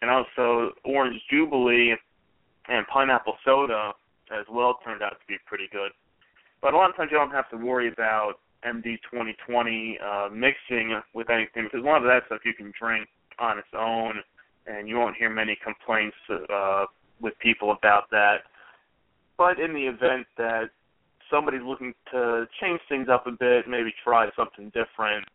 and 0.00 0.10
also 0.10 0.70
orange 0.84 1.20
jubilee 1.30 1.94
and 2.68 2.86
pineapple 2.86 3.34
soda 3.44 3.92
as 4.30 4.46
well 4.50 4.78
turned 4.84 5.02
out 5.02 5.10
to 5.20 5.26
be 5.26 5.36
pretty 5.46 5.68
good. 5.72 5.90
But 6.60 6.74
a 6.74 6.76
lot 6.76 6.90
of 6.90 6.96
times 6.96 7.10
you 7.10 7.18
don't 7.18 7.32
have 7.32 7.50
to 7.50 7.56
worry 7.56 7.88
about 7.92 8.34
MD 8.66 8.96
2020 9.10 9.98
uh, 9.98 10.28
mixing 10.32 11.00
with 11.14 11.30
anything 11.30 11.64
because 11.64 11.84
a 11.84 11.86
lot 11.86 11.98
of 11.98 12.04
that 12.04 12.22
stuff 12.26 12.40
you 12.44 12.54
can 12.54 12.72
drink 12.78 13.08
on 13.38 13.58
its 13.58 13.68
own, 13.76 14.14
and 14.66 14.88
you 14.88 14.96
won't 14.96 15.16
hear 15.16 15.30
many 15.30 15.56
complaints 15.62 16.16
uh, 16.30 16.86
with 17.20 17.38
people 17.38 17.72
about 17.72 18.10
that. 18.10 18.42
But 19.36 19.58
in 19.58 19.72
the 19.72 19.86
event 19.86 20.26
that 20.36 20.70
somebody's 21.30 21.62
looking 21.64 21.94
to 22.12 22.46
change 22.60 22.80
things 22.88 23.08
up 23.10 23.26
a 23.26 23.32
bit, 23.32 23.66
maybe 23.68 23.92
try 24.04 24.28
something 24.36 24.66
different, 24.66 25.26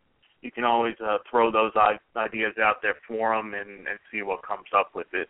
you 0.42 0.52
can 0.52 0.64
always 0.64 0.96
uh, 1.04 1.18
throw 1.30 1.52
those 1.52 1.72
ideas 2.16 2.54
out 2.62 2.78
there 2.82 2.96
for 3.08 3.36
them 3.36 3.54
and, 3.54 3.88
and 3.88 4.00
see 4.12 4.22
what 4.22 4.46
comes 4.48 4.68
up 4.78 4.92
with 4.94 5.08
it. 5.14 5.30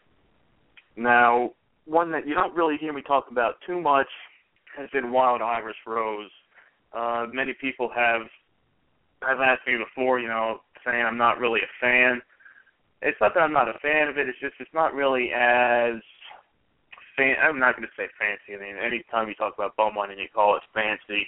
Now, 0.96 1.52
one 1.86 2.12
that 2.12 2.28
you 2.28 2.36
don't 2.36 2.54
really 2.56 2.78
hear 2.78 2.92
me 2.92 3.02
talk 3.02 3.28
about 3.32 3.56
too 3.66 3.80
much 3.80 4.08
has 4.78 4.90
been 4.92 5.12
wild 5.12 5.42
Irish 5.42 5.78
rose. 5.86 6.30
Uh, 6.93 7.28
many 7.34 7.54
people 7.54 7.89
have 7.93 8.21
have 9.21 9.39
asked 9.41 9.65
me 9.67 9.78
before, 9.78 10.19
you 10.19 10.28
know, 10.28 10.62
saying 10.86 11.04
I'm 11.04 11.17
not 11.17 11.39
really 11.39 11.62
a 11.62 11.71
fan. 11.82 12.21
It's 13.02 13.17
not 13.19 13.34
that 13.34 13.41
I'm 13.41 13.54
not 13.54 13.67
a 13.67 13.80
fan 13.80 14.08
of 14.08 14.17
it. 14.17 14.30
It's 14.30 14.39
just 14.39 14.56
it's 14.60 14.73
not 14.73 14.93
really 14.93 15.32
as 15.36 16.02
fan. 17.15 17.36
I'm 17.41 17.60
not 17.60 17.76
going 17.76 17.88
to 17.88 17.93
say 17.97 18.08
fancy. 18.17 18.56
I 18.56 18.63
mean, 18.63 18.78
anytime 18.78 19.28
you 19.28 19.36
talk 19.36 19.56
about 19.56 19.76
bum 19.76 19.95
wine 19.95 20.12
and 20.12 20.19
you 20.19 20.28
call 20.34 20.56
it 20.56 20.63
fancy, 20.73 21.28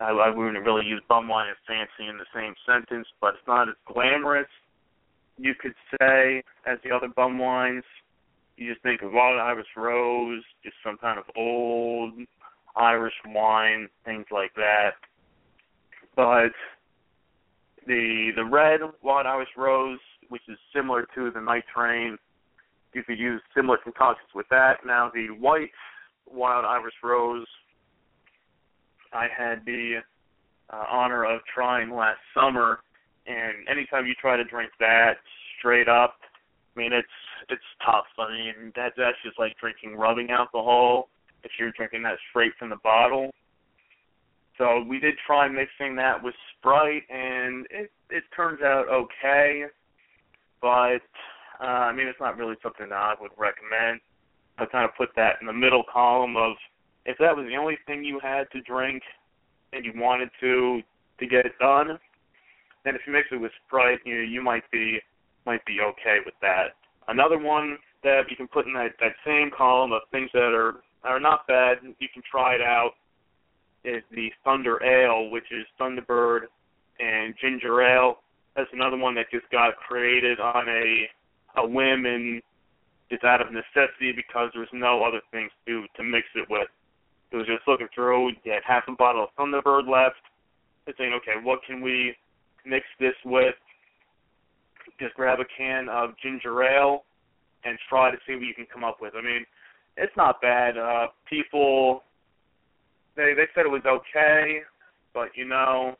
I, 0.00 0.10
I 0.10 0.30
wouldn't 0.30 0.64
really 0.64 0.86
use 0.86 1.02
bum 1.08 1.28
wine 1.28 1.48
and 1.48 1.56
fancy 1.66 2.08
in 2.08 2.18
the 2.18 2.28
same 2.34 2.54
sentence. 2.66 3.08
But 3.20 3.34
it's 3.34 3.48
not 3.48 3.68
as 3.68 3.74
glamorous, 3.86 4.48
you 5.38 5.54
could 5.54 5.74
say, 5.98 6.42
as 6.66 6.78
the 6.84 6.90
other 6.90 7.08
bum 7.08 7.38
wines. 7.38 7.84
You 8.56 8.70
just 8.70 8.82
think 8.82 9.00
of 9.02 9.12
wild 9.12 9.40
Irish 9.40 9.66
rose, 9.76 10.42
just 10.62 10.76
some 10.84 10.98
kind 10.98 11.18
of 11.18 11.24
old 11.34 12.12
Irish 12.76 13.14
wine, 13.26 13.88
things 14.04 14.26
like 14.30 14.54
that. 14.54 14.92
But 16.16 16.52
the 17.86 18.30
the 18.36 18.44
red 18.44 18.80
wild 19.02 19.26
Irish 19.26 19.48
rose, 19.56 19.98
which 20.28 20.42
is 20.48 20.58
similar 20.74 21.06
to 21.14 21.30
the 21.30 21.40
night 21.40 21.64
train, 21.74 22.18
you 22.92 23.02
could 23.02 23.18
use 23.18 23.40
similar 23.54 23.78
concoctions 23.78 24.28
with 24.34 24.46
that. 24.50 24.78
Now 24.86 25.10
the 25.12 25.28
white 25.38 25.70
wild 26.30 26.64
Irish 26.64 26.94
rose, 27.02 27.46
I 29.12 29.26
had 29.36 29.64
the 29.64 29.98
uh, 30.70 30.84
honor 30.90 31.24
of 31.24 31.40
trying 31.52 31.90
last 31.90 32.20
summer, 32.34 32.80
and 33.26 33.68
anytime 33.68 34.06
you 34.06 34.14
try 34.14 34.36
to 34.36 34.44
drink 34.44 34.70
that 34.80 35.14
straight 35.58 35.88
up, 35.88 36.16
I 36.74 36.80
mean 36.80 36.92
it's 36.92 37.08
it's 37.48 37.62
tough. 37.84 38.06
I 38.18 38.30
mean 38.30 38.72
that 38.76 38.92
that's 38.96 39.16
just 39.24 39.38
like 39.38 39.56
drinking 39.58 39.96
rubbing 39.96 40.30
alcohol 40.30 41.08
if 41.44 41.52
you're 41.58 41.72
drinking 41.72 42.02
that 42.02 42.16
straight 42.30 42.52
from 42.58 42.70
the 42.70 42.76
bottle. 42.82 43.30
So 44.58 44.84
we 44.86 44.98
did 44.98 45.14
try 45.26 45.48
mixing 45.48 45.96
that 45.96 46.22
with 46.22 46.34
Sprite, 46.58 47.02
and 47.10 47.66
it 47.70 47.90
it 48.10 48.24
turns 48.36 48.60
out 48.62 48.86
okay, 48.88 49.64
but 50.60 51.02
uh, 51.60 51.64
I 51.88 51.92
mean 51.92 52.06
it's 52.06 52.20
not 52.20 52.36
really 52.36 52.56
something 52.62 52.88
that 52.88 52.94
I 52.94 53.14
would 53.20 53.32
recommend. 53.36 54.00
I 54.58 54.66
kind 54.66 54.84
of 54.84 54.94
put 54.96 55.08
that 55.16 55.36
in 55.40 55.46
the 55.46 55.52
middle 55.52 55.82
column 55.90 56.36
of 56.36 56.52
if 57.06 57.16
that 57.18 57.36
was 57.36 57.46
the 57.46 57.56
only 57.56 57.78
thing 57.86 58.04
you 58.04 58.20
had 58.22 58.44
to 58.52 58.60
drink 58.60 59.02
and 59.72 59.84
you 59.84 59.92
wanted 59.96 60.28
to 60.40 60.82
to 61.18 61.26
get 61.26 61.46
it 61.46 61.52
done, 61.58 61.98
then 62.84 62.94
if 62.94 63.00
you 63.06 63.12
mix 63.12 63.28
it 63.32 63.40
with 63.40 63.52
Sprite, 63.66 64.00
you 64.04 64.16
you 64.16 64.42
might 64.42 64.70
be 64.70 64.98
might 65.46 65.64
be 65.64 65.78
okay 65.80 66.18
with 66.24 66.34
that. 66.42 66.76
Another 67.08 67.38
one 67.38 67.78
that 68.04 68.22
you 68.30 68.36
can 68.36 68.48
put 68.48 68.66
in 68.66 68.74
that 68.74 68.92
that 69.00 69.12
same 69.26 69.50
column 69.56 69.92
of 69.92 70.02
things 70.10 70.30
that 70.34 70.52
are 70.54 70.76
are 71.04 71.20
not 71.20 71.46
bad, 71.46 71.78
you 71.82 72.08
can 72.12 72.22
try 72.30 72.54
it 72.54 72.60
out 72.60 72.92
is 73.84 74.02
the 74.12 74.30
Thunder 74.44 74.78
Ale, 74.84 75.30
which 75.30 75.50
is 75.50 75.66
Thunderbird 75.80 76.42
and 77.00 77.34
Ginger 77.40 77.82
Ale. 77.82 78.18
That's 78.54 78.70
another 78.72 78.96
one 78.96 79.14
that 79.16 79.26
just 79.32 79.50
got 79.50 79.76
created 79.76 80.38
on 80.38 80.68
a 80.68 81.08
a 81.56 81.66
whim 81.66 82.06
and 82.06 82.40
just 83.10 83.24
out 83.24 83.42
of 83.42 83.48
necessity 83.52 84.12
because 84.14 84.50
there's 84.54 84.72
no 84.72 85.02
other 85.04 85.20
things 85.30 85.50
to 85.66 85.84
to 85.96 86.02
mix 86.02 86.26
it 86.34 86.48
with. 86.48 86.68
It 87.30 87.36
was 87.36 87.46
just 87.46 87.66
looking 87.66 87.88
through, 87.94 88.30
you 88.44 88.52
had 88.52 88.62
half 88.66 88.84
a 88.88 88.92
bottle 88.92 89.24
of 89.24 89.30
Thunderbird 89.38 89.88
left, 89.88 90.20
and 90.86 90.94
saying, 90.98 91.12
okay, 91.14 91.42
what 91.42 91.60
can 91.66 91.80
we 91.80 92.14
mix 92.66 92.84
this 93.00 93.14
with? 93.24 93.54
Just 95.00 95.14
grab 95.14 95.40
a 95.40 95.44
can 95.56 95.88
of 95.88 96.10
ginger 96.22 96.62
ale 96.62 97.04
and 97.64 97.78
try 97.88 98.10
to 98.10 98.16
see 98.26 98.34
what 98.34 98.42
you 98.42 98.54
can 98.54 98.66
come 98.72 98.84
up 98.84 98.98
with. 99.00 99.14
I 99.16 99.22
mean, 99.22 99.46
it's 99.96 100.16
not 100.16 100.40
bad. 100.40 100.78
Uh, 100.78 101.08
people 101.28 102.02
they 103.16 103.34
they 103.34 103.46
said 103.54 103.66
it 103.66 103.70
was 103.70 103.82
okay, 103.86 104.60
but 105.14 105.28
you 105.34 105.44
know, 105.44 105.96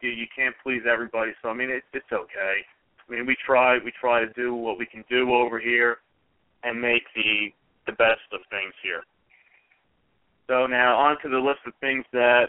you 0.00 0.10
you 0.10 0.26
can't 0.34 0.54
please 0.62 0.82
everybody. 0.90 1.32
So 1.42 1.48
I 1.48 1.54
mean, 1.54 1.70
it, 1.70 1.82
it's 1.92 2.12
okay. 2.12 2.56
I 3.08 3.12
mean, 3.12 3.26
we 3.26 3.36
try 3.44 3.78
we 3.84 3.92
try 4.00 4.20
to 4.24 4.32
do 4.32 4.54
what 4.54 4.78
we 4.78 4.86
can 4.86 5.04
do 5.10 5.34
over 5.34 5.58
here, 5.58 5.98
and 6.62 6.80
make 6.80 7.02
the 7.14 7.52
the 7.86 7.92
best 7.92 8.24
of 8.32 8.40
things 8.50 8.72
here. 8.82 9.02
So 10.46 10.66
now 10.66 10.96
on 10.96 11.16
to 11.22 11.28
the 11.28 11.38
list 11.38 11.60
of 11.66 11.72
things 11.80 12.04
that 12.12 12.46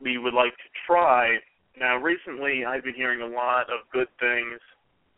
we 0.00 0.18
would 0.18 0.34
like 0.34 0.52
to 0.52 0.68
try. 0.86 1.38
Now 1.78 1.96
recently 1.96 2.64
I've 2.64 2.84
been 2.84 2.94
hearing 2.94 3.22
a 3.22 3.26
lot 3.26 3.62
of 3.62 3.88
good 3.92 4.08
things 4.20 4.60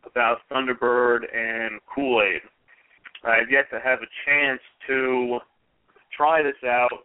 about 0.07 0.39
Thunderbird 0.51 1.25
and 1.35 1.81
Kool-Aid. 1.93 2.43
I've 3.25 3.51
yet 3.51 3.71
to 3.71 3.81
have 3.81 4.01
a 4.01 4.11
chance 4.27 4.61
to 4.87 5.39
try 6.17 6.43
this 6.43 6.61
out 6.65 7.05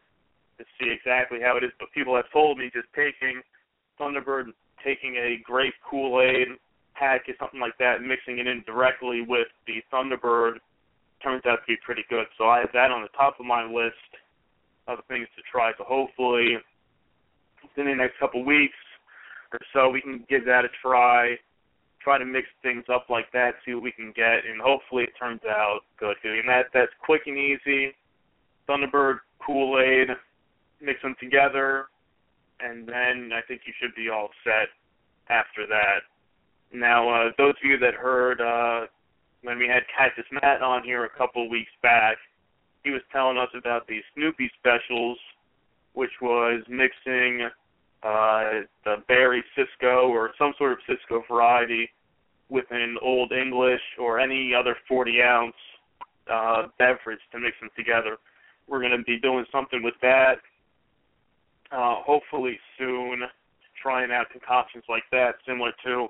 to 0.58 0.65
see 0.79 0.91
exactly 0.91 1.39
how 1.41 1.58
it 1.58 1.63
is, 1.63 1.71
but 1.79 1.88
people 1.93 2.15
have 2.15 2.29
told 2.32 2.58
me 2.58 2.69
just 2.73 2.88
taking 2.95 3.41
Thunderbird, 3.99 4.51
taking 4.84 5.15
a 5.15 5.41
grape 5.43 5.73
Kool-Aid 5.89 6.47
pack 6.95 7.21
or 7.29 7.34
something 7.39 7.60
like 7.60 7.77
that, 7.79 8.01
mixing 8.01 8.39
it 8.39 8.47
in 8.47 8.63
directly 8.67 9.21
with 9.21 9.47
the 9.65 9.82
Thunderbird 9.91 10.60
turns 11.23 11.43
out 11.45 11.60
to 11.63 11.67
be 11.67 11.77
pretty 11.84 12.03
good. 12.10 12.25
So 12.38 12.45
I 12.45 12.60
have 12.60 12.71
that 12.73 12.91
on 12.91 13.01
the 13.01 13.10
top 13.17 13.39
of 13.39 13.45
my 13.45 13.63
list 13.63 13.95
of 14.88 14.99
things 15.08 15.27
to 15.36 15.41
try. 15.49 15.71
So 15.77 15.84
hopefully, 15.86 16.58
in 17.77 17.86
the 17.86 17.95
next 17.95 18.19
couple 18.19 18.43
weeks 18.43 18.75
or 19.53 19.60
so, 19.73 19.89
we 19.89 20.01
can 20.01 20.25
give 20.29 20.45
that 20.45 20.65
a 20.65 20.69
try. 20.82 21.36
Try 22.01 22.17
to 22.17 22.25
mix 22.25 22.47
things 22.63 22.85
up 22.91 23.07
like 23.09 23.31
that, 23.33 23.55
see 23.65 23.73
what 23.73 23.83
we 23.83 23.91
can 23.91 24.13
get, 24.15 24.45
and 24.49 24.62
hopefully 24.62 25.03
it 25.03 25.13
turns 25.19 25.41
out 25.47 25.81
good. 25.99 26.15
And 26.23 26.47
that 26.47 26.67
that's 26.73 26.91
quick 27.03 27.23
and 27.25 27.38
easy. 27.38 27.93
Thunderbird 28.67 29.19
Kool 29.45 29.79
Aid, 29.79 30.09
mix 30.81 31.01
them 31.01 31.15
together, 31.19 31.88
and 32.59 32.88
then 32.88 33.31
I 33.33 33.41
think 33.47 33.62
you 33.65 33.73
should 33.81 33.95
be 33.95 34.09
all 34.09 34.29
set 34.43 34.69
after 35.29 35.65
that. 35.67 36.01
Now, 36.71 37.09
uh, 37.09 37.31
those 37.38 37.55
of 37.62 37.69
you 37.69 37.77
that 37.79 37.95
heard 37.95 38.41
uh, 38.41 38.88
when 39.43 39.57
we 39.57 39.67
had 39.67 39.83
Cactus 39.95 40.25
Matt 40.31 40.62
on 40.62 40.83
here 40.83 41.05
a 41.05 41.09
couple 41.09 41.49
weeks 41.49 41.71
back, 41.81 42.17
he 42.83 42.91
was 42.91 43.01
telling 43.12 43.38
us 43.38 43.49
about 43.57 43.88
the 43.88 43.99
Snoopy 44.13 44.51
specials, 44.59 45.17
which 45.93 46.12
was 46.21 46.62
mixing 46.69 47.49
uh, 48.03 48.38
the 49.27 49.41
Cisco 49.55 50.10
or 50.10 50.32
some 50.38 50.53
sort 50.58 50.73
of 50.73 50.79
Cisco 50.88 51.23
variety 51.29 51.89
with 52.49 52.65
an 52.71 52.97
Old 53.01 53.32
English 53.32 53.82
or 53.99 54.19
any 54.19 54.53
other 54.53 54.75
40 54.88 55.21
ounce 55.21 55.53
uh, 56.32 56.67
beverage 56.77 57.19
to 57.32 57.39
mix 57.39 57.55
them 57.60 57.69
together. 57.75 58.17
We're 58.67 58.79
going 58.79 58.97
to 58.97 59.03
be 59.03 59.19
doing 59.19 59.45
something 59.51 59.84
with 59.84 59.95
that 60.01 60.38
uh, 61.71 61.95
hopefully 62.05 62.60
soon 62.77 63.21
trying 63.82 64.12
out 64.12 64.29
concoctions 64.32 64.84
like 64.89 65.03
that, 65.12 65.36
similar 65.47 65.71
to 65.86 66.08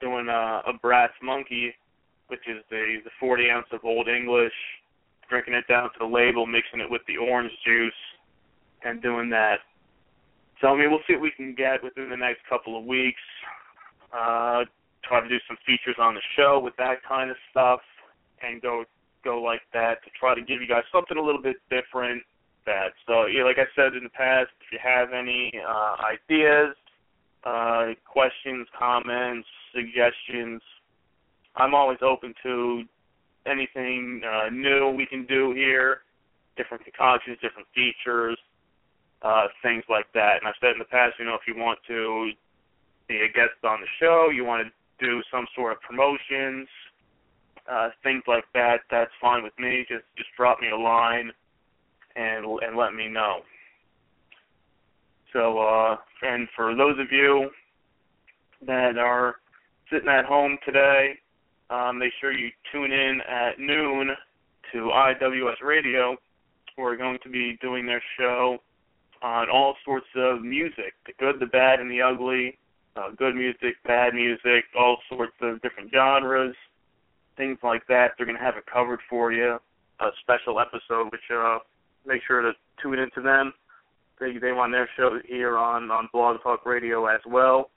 doing 0.00 0.28
a, 0.28 0.62
a 0.66 0.72
brass 0.82 1.10
monkey, 1.22 1.74
which 2.28 2.40
is 2.48 2.62
the 2.70 2.96
the 3.04 3.10
40 3.18 3.50
ounce 3.50 3.66
of 3.72 3.84
Old 3.84 4.08
English, 4.08 4.52
drinking 5.28 5.54
it 5.54 5.64
down 5.68 5.84
to 5.84 5.98
the 6.00 6.04
label, 6.04 6.46
mixing 6.46 6.80
it 6.80 6.90
with 6.90 7.02
the 7.08 7.16
orange 7.16 7.52
juice, 7.64 7.92
and 8.84 9.00
doing 9.00 9.30
that. 9.30 9.58
So 10.60 10.68
I 10.68 10.78
mean, 10.78 10.90
we'll 10.90 11.04
see 11.06 11.14
what 11.14 11.22
we 11.22 11.32
can 11.36 11.54
get 11.54 11.82
within 11.82 12.08
the 12.10 12.16
next 12.16 12.40
couple 12.48 12.78
of 12.78 12.84
weeks. 12.84 13.20
Uh, 14.12 14.64
try 15.04 15.20
to 15.20 15.28
do 15.28 15.38
some 15.46 15.56
features 15.66 15.96
on 15.98 16.14
the 16.14 16.22
show 16.36 16.60
with 16.62 16.74
that 16.76 17.02
kind 17.06 17.30
of 17.30 17.36
stuff, 17.50 17.80
and 18.42 18.62
go 18.62 18.84
go 19.24 19.42
like 19.42 19.62
that 19.72 20.02
to 20.04 20.10
try 20.18 20.34
to 20.34 20.40
give 20.40 20.60
you 20.60 20.68
guys 20.68 20.84
something 20.92 21.18
a 21.18 21.22
little 21.22 21.42
bit 21.42 21.56
different 21.68 22.22
that. 22.66 22.92
So, 23.06 23.26
yeah, 23.26 23.44
like 23.44 23.56
I 23.58 23.66
said 23.74 23.94
in 23.94 24.04
the 24.04 24.10
past, 24.10 24.50
if 24.60 24.70
you 24.72 24.78
have 24.82 25.12
any 25.12 25.52
uh, 25.56 25.96
ideas, 26.04 26.76
uh, 27.44 27.94
questions, 28.04 28.66
comments, 28.78 29.48
suggestions, 29.74 30.60
I'm 31.54 31.74
always 31.74 31.98
open 32.02 32.34
to 32.42 32.82
anything 33.46 34.20
uh, 34.26 34.50
new 34.50 34.90
we 34.90 35.06
can 35.06 35.24
do 35.26 35.52
here, 35.54 36.02
different 36.56 36.84
concoctions, 36.84 37.38
different 37.40 37.68
features, 37.74 38.36
uh, 39.22 39.46
things 39.62 39.84
like 39.88 40.06
that. 40.14 40.38
And 40.40 40.48
I've 40.48 40.58
said 40.60 40.72
in 40.72 40.78
the 40.78 40.84
past, 40.90 41.14
you 41.18 41.24
know, 41.24 41.34
if 41.34 41.46
you 41.46 41.60
want 41.60 41.78
to 41.88 42.30
be 43.08 43.16
a 43.16 43.28
guest 43.28 43.56
on 43.64 43.80
the 43.80 43.86
show, 44.00 44.28
you 44.34 44.44
want 44.44 44.66
to 44.66 45.04
do 45.04 45.22
some 45.30 45.46
sort 45.54 45.72
of 45.72 45.80
promotions, 45.82 46.68
uh, 47.70 47.90
things 48.02 48.22
like 48.26 48.44
that, 48.54 48.80
that's 48.90 49.10
fine 49.20 49.42
with 49.42 49.52
me. 49.58 49.84
Just 49.88 50.04
just 50.16 50.30
drop 50.36 50.60
me 50.60 50.68
a 50.70 50.76
line 50.76 51.32
and 52.14 52.46
and 52.62 52.76
let 52.76 52.94
me 52.94 53.08
know. 53.08 53.40
So, 55.32 55.58
uh, 55.58 55.96
and 56.22 56.48
for 56.54 56.74
those 56.74 56.98
of 56.98 57.08
you 57.10 57.50
that 58.66 58.96
are 58.96 59.36
sitting 59.92 60.08
at 60.08 60.24
home 60.24 60.56
today, 60.64 61.18
um, 61.68 61.98
make 61.98 62.12
sure 62.20 62.32
you 62.32 62.50
tune 62.72 62.92
in 62.92 63.20
at 63.28 63.58
noon 63.58 64.10
to 64.72 64.78
IWS 64.78 65.62
Radio. 65.62 66.16
We're 66.78 66.96
going 66.96 67.18
to 67.22 67.28
be 67.28 67.58
doing 67.60 67.86
their 67.86 68.02
show 68.18 68.58
on 69.22 69.50
all 69.50 69.74
sorts 69.84 70.06
of 70.16 70.42
music, 70.42 70.94
the 71.06 71.12
good, 71.18 71.40
the 71.40 71.46
bad, 71.46 71.80
and 71.80 71.90
the 71.90 72.02
ugly, 72.02 72.58
uh, 72.96 73.10
good 73.16 73.34
music, 73.34 73.76
bad 73.84 74.14
music, 74.14 74.64
all 74.78 74.98
sorts 75.08 75.34
of 75.42 75.60
different 75.62 75.90
genres, 75.92 76.54
things 77.36 77.58
like 77.62 77.86
that. 77.88 78.12
They're 78.16 78.26
going 78.26 78.38
to 78.38 78.44
have 78.44 78.56
it 78.56 78.64
covered 78.72 79.00
for 79.08 79.32
you. 79.32 79.58
A 80.00 80.08
special 80.20 80.60
episode, 80.60 81.10
which 81.10 81.22
uh, 81.34 81.58
make 82.06 82.20
sure 82.26 82.42
to 82.42 82.52
tune 82.82 82.98
into 82.98 83.22
them. 83.22 83.52
They 84.20 84.38
they 84.38 84.52
want 84.52 84.72
their 84.72 84.88
show 84.96 85.18
here 85.26 85.56
on 85.56 85.90
on 85.90 86.08
Blog 86.12 86.42
Talk 86.42 86.66
Radio 86.66 87.06
as 87.06 87.20
well 87.26 87.70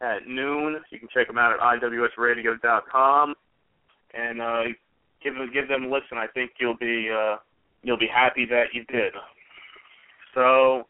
at 0.00 0.26
noon. 0.26 0.80
You 0.90 0.98
can 0.98 1.08
check 1.12 1.26
them 1.26 1.38
out 1.38 1.52
at 1.52 1.60
iwsradio.com 1.60 3.34
and 4.14 4.40
uh, 4.40 4.62
give 5.22 5.34
them 5.34 5.50
give 5.52 5.68
them 5.68 5.84
a 5.84 5.88
listen. 5.88 6.16
I 6.16 6.26
think 6.26 6.52
you'll 6.58 6.76
be 6.76 7.10
uh, 7.10 7.36
you'll 7.82 7.98
be 7.98 8.08
happy 8.12 8.46
that 8.46 8.72
you 8.72 8.84
did. 8.84 9.12
So 10.34 10.86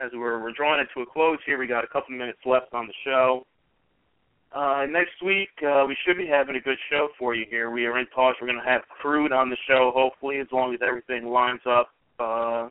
as 0.00 0.10
we're 0.12 0.42
we're 0.42 0.52
drawing 0.52 0.80
it 0.80 0.88
to 0.94 1.02
a 1.02 1.06
close 1.06 1.38
here, 1.46 1.58
we 1.58 1.66
got 1.66 1.84
a 1.84 1.88
couple 1.88 2.16
minutes 2.16 2.38
left 2.44 2.72
on 2.72 2.86
the 2.86 2.94
show. 3.04 3.46
Uh, 4.52 4.86
next 4.88 5.20
week, 5.24 5.50
uh, 5.66 5.84
we 5.86 5.96
should 6.06 6.16
be 6.16 6.26
having 6.26 6.54
a 6.54 6.60
good 6.60 6.78
show 6.88 7.08
for 7.18 7.34
you 7.34 7.44
here. 7.50 7.70
We 7.70 7.86
are 7.86 7.98
in 7.98 8.06
talks. 8.14 8.38
We're 8.40 8.46
going 8.46 8.62
to 8.62 8.70
have 8.70 8.82
Crude 9.00 9.32
on 9.32 9.50
the 9.50 9.56
show, 9.66 9.90
hopefully, 9.92 10.38
as 10.38 10.46
long 10.52 10.72
as 10.72 10.80
everything 10.80 11.26
lines 11.26 11.60
up 11.66 11.90
uh, 12.20 12.68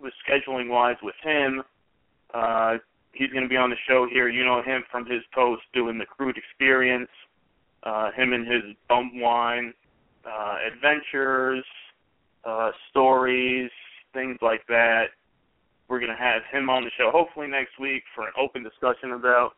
with 0.00 0.14
scheduling 0.26 0.70
wise 0.70 0.96
with 1.02 1.14
him. 1.22 1.62
Uh, 2.32 2.78
he's 3.12 3.30
going 3.30 3.42
to 3.42 3.48
be 3.50 3.56
on 3.56 3.68
the 3.68 3.76
show 3.86 4.06
here. 4.10 4.30
You 4.30 4.46
know 4.46 4.62
him 4.62 4.82
from 4.90 5.04
his 5.04 5.20
post 5.34 5.62
doing 5.74 5.98
the 5.98 6.06
Crude 6.06 6.38
Experience, 6.38 7.10
uh, 7.82 8.10
him 8.12 8.32
and 8.32 8.46
his 8.50 8.62
bum 8.88 9.20
wine 9.20 9.74
uh, 10.24 10.56
adventures, 10.72 11.64
uh, 12.46 12.70
stories, 12.90 13.70
things 14.14 14.38
like 14.40 14.62
that. 14.68 15.06
We're 15.88 16.00
going 16.00 16.14
to 16.16 16.22
have 16.22 16.42
him 16.50 16.70
on 16.70 16.84
the 16.84 16.90
show 16.96 17.10
hopefully 17.12 17.46
next 17.46 17.78
week 17.78 18.02
for 18.14 18.26
an 18.26 18.32
open 18.40 18.62
discussion 18.62 19.12
about 19.12 19.52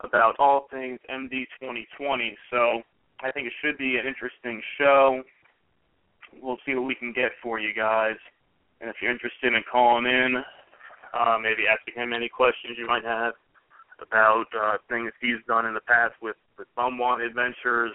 about 0.00 0.34
all 0.38 0.66
things 0.70 0.98
MD 1.10 1.44
2020. 1.60 2.36
So 2.50 2.82
I 3.20 3.30
think 3.30 3.46
it 3.46 3.52
should 3.62 3.78
be 3.78 3.96
an 3.96 4.06
interesting 4.06 4.60
show. 4.78 5.22
We'll 6.40 6.58
see 6.64 6.74
what 6.74 6.84
we 6.84 6.94
can 6.94 7.12
get 7.12 7.32
for 7.42 7.58
you 7.58 7.74
guys. 7.74 8.16
And 8.80 8.88
if 8.88 8.96
you're 9.00 9.10
interested 9.10 9.52
in 9.52 9.62
calling 9.70 10.06
in, 10.06 10.42
uh, 11.12 11.36
maybe 11.40 11.68
asking 11.68 12.00
him 12.00 12.12
any 12.12 12.28
questions 12.28 12.76
you 12.78 12.86
might 12.86 13.04
have 13.04 13.34
about 14.00 14.46
uh, 14.56 14.78
things 14.88 15.12
he's 15.20 15.44
done 15.46 15.66
in 15.66 15.74
the 15.74 15.80
past 15.80 16.14
with 16.22 16.36
with 16.58 16.68
Bumwine 16.76 17.24
Adventures, 17.24 17.92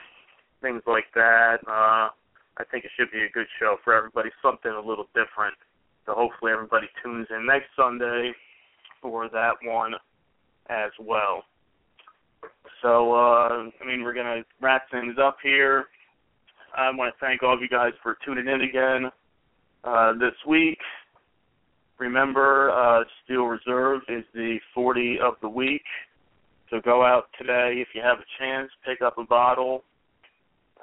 things 0.62 0.82
like 0.86 1.06
that. 1.14 1.58
Uh, 1.68 2.10
I 2.58 2.64
think 2.72 2.86
it 2.86 2.92
should 2.98 3.12
be 3.12 3.24
a 3.24 3.30
good 3.30 3.48
show 3.60 3.78
for 3.84 3.94
everybody, 3.94 4.30
something 4.42 4.72
a 4.72 4.80
little 4.80 5.08
different. 5.14 5.56
So 6.06 6.14
hopefully 6.14 6.52
everybody 6.52 6.88
tunes 7.04 7.28
in 7.30 7.46
next 7.46 7.68
Sunday 7.76 8.32
for 9.02 9.30
that 9.30 9.54
one 9.64 9.94
as 10.70 10.92
well. 11.00 11.44
So, 12.82 13.14
uh, 13.14 13.70
I 13.82 13.86
mean, 13.86 14.04
we're 14.04 14.14
to 14.14 14.44
wrap 14.62 14.90
things 14.92 15.16
up 15.22 15.38
here. 15.42 15.86
I 16.78 16.90
want 16.92 17.14
to 17.14 17.26
thank 17.26 17.42
all 17.42 17.54
of 17.54 17.62
you 17.62 17.70
guys 17.70 17.94
for 18.04 18.18
tuning 18.26 18.48
in 18.48 18.62
again 18.62 19.12
uh, 19.84 20.14
this 20.14 20.36
week. 20.48 20.78
Remember, 21.98 22.72
uh, 22.72 23.04
Steel 23.24 23.44
Reserve 23.46 24.02
is 24.10 24.24
the 24.34 24.58
40 24.74 25.20
of 25.24 25.36
the 25.42 25.50
week. 25.50 25.86
So 26.70 26.82
go 26.84 27.06
out 27.06 27.30
today 27.38 27.76
if 27.78 27.90
you 27.94 28.02
have 28.02 28.18
a 28.20 28.26
chance, 28.38 28.70
pick 28.86 29.02
up 29.02 29.18
a 29.18 29.24
bottle, 29.24 29.84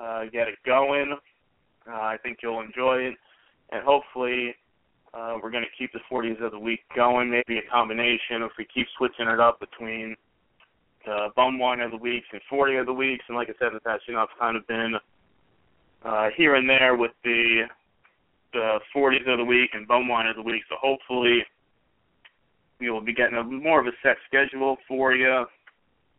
uh, 0.00 0.24
get 0.32 0.48
it 0.48 0.58
going. 0.64 1.16
Uh, 1.86 1.92
I 1.92 2.16
think 2.22 2.38
you'll 2.42 2.60
enjoy 2.60 2.98
it, 2.98 3.14
and 3.72 3.84
hopefully, 3.84 4.54
uh, 5.14 5.36
we're 5.42 5.50
going 5.50 5.64
to 5.64 5.70
keep 5.78 5.92
the 5.92 6.00
40s 6.10 6.42
of 6.44 6.52
the 6.52 6.58
week 6.58 6.80
going. 6.96 7.30
Maybe 7.30 7.58
a 7.58 7.70
combination 7.70 8.42
if 8.42 8.52
we 8.58 8.66
keep 8.72 8.86
switching 8.96 9.28
it 9.28 9.40
up 9.40 9.60
between 9.60 10.16
uh, 11.10 11.28
bum 11.36 11.58
wine 11.58 11.80
of 11.80 11.90
the 11.90 11.96
weeks 11.96 12.26
and 12.32 12.40
40 12.48 12.76
of 12.76 12.86
the 12.86 12.92
weeks. 12.92 13.24
And 13.28 13.36
like 13.36 13.48
I 13.48 13.52
said 13.58 13.68
in 13.68 13.74
the 13.74 13.80
past, 13.80 14.02
you 14.08 14.14
know, 14.14 14.20
I've 14.20 14.38
kind 14.40 14.56
of 14.56 14.66
been 14.66 14.94
uh, 16.04 16.28
here 16.36 16.54
and 16.54 16.68
there 16.68 16.96
with 16.96 17.12
the 17.24 17.62
the 18.52 18.78
40s 18.94 19.26
of 19.32 19.38
the 19.38 19.44
week 19.44 19.70
and 19.72 19.88
bum 19.88 20.08
wine 20.08 20.26
of 20.26 20.36
the 20.36 20.42
week. 20.42 20.62
So 20.68 20.76
hopefully, 20.78 21.38
we 22.80 22.90
will 22.90 23.00
be 23.00 23.14
getting 23.14 23.38
a 23.38 23.42
more 23.42 23.80
of 23.80 23.86
a 23.86 23.92
set 24.02 24.16
schedule 24.26 24.76
for 24.86 25.14
you. 25.14 25.44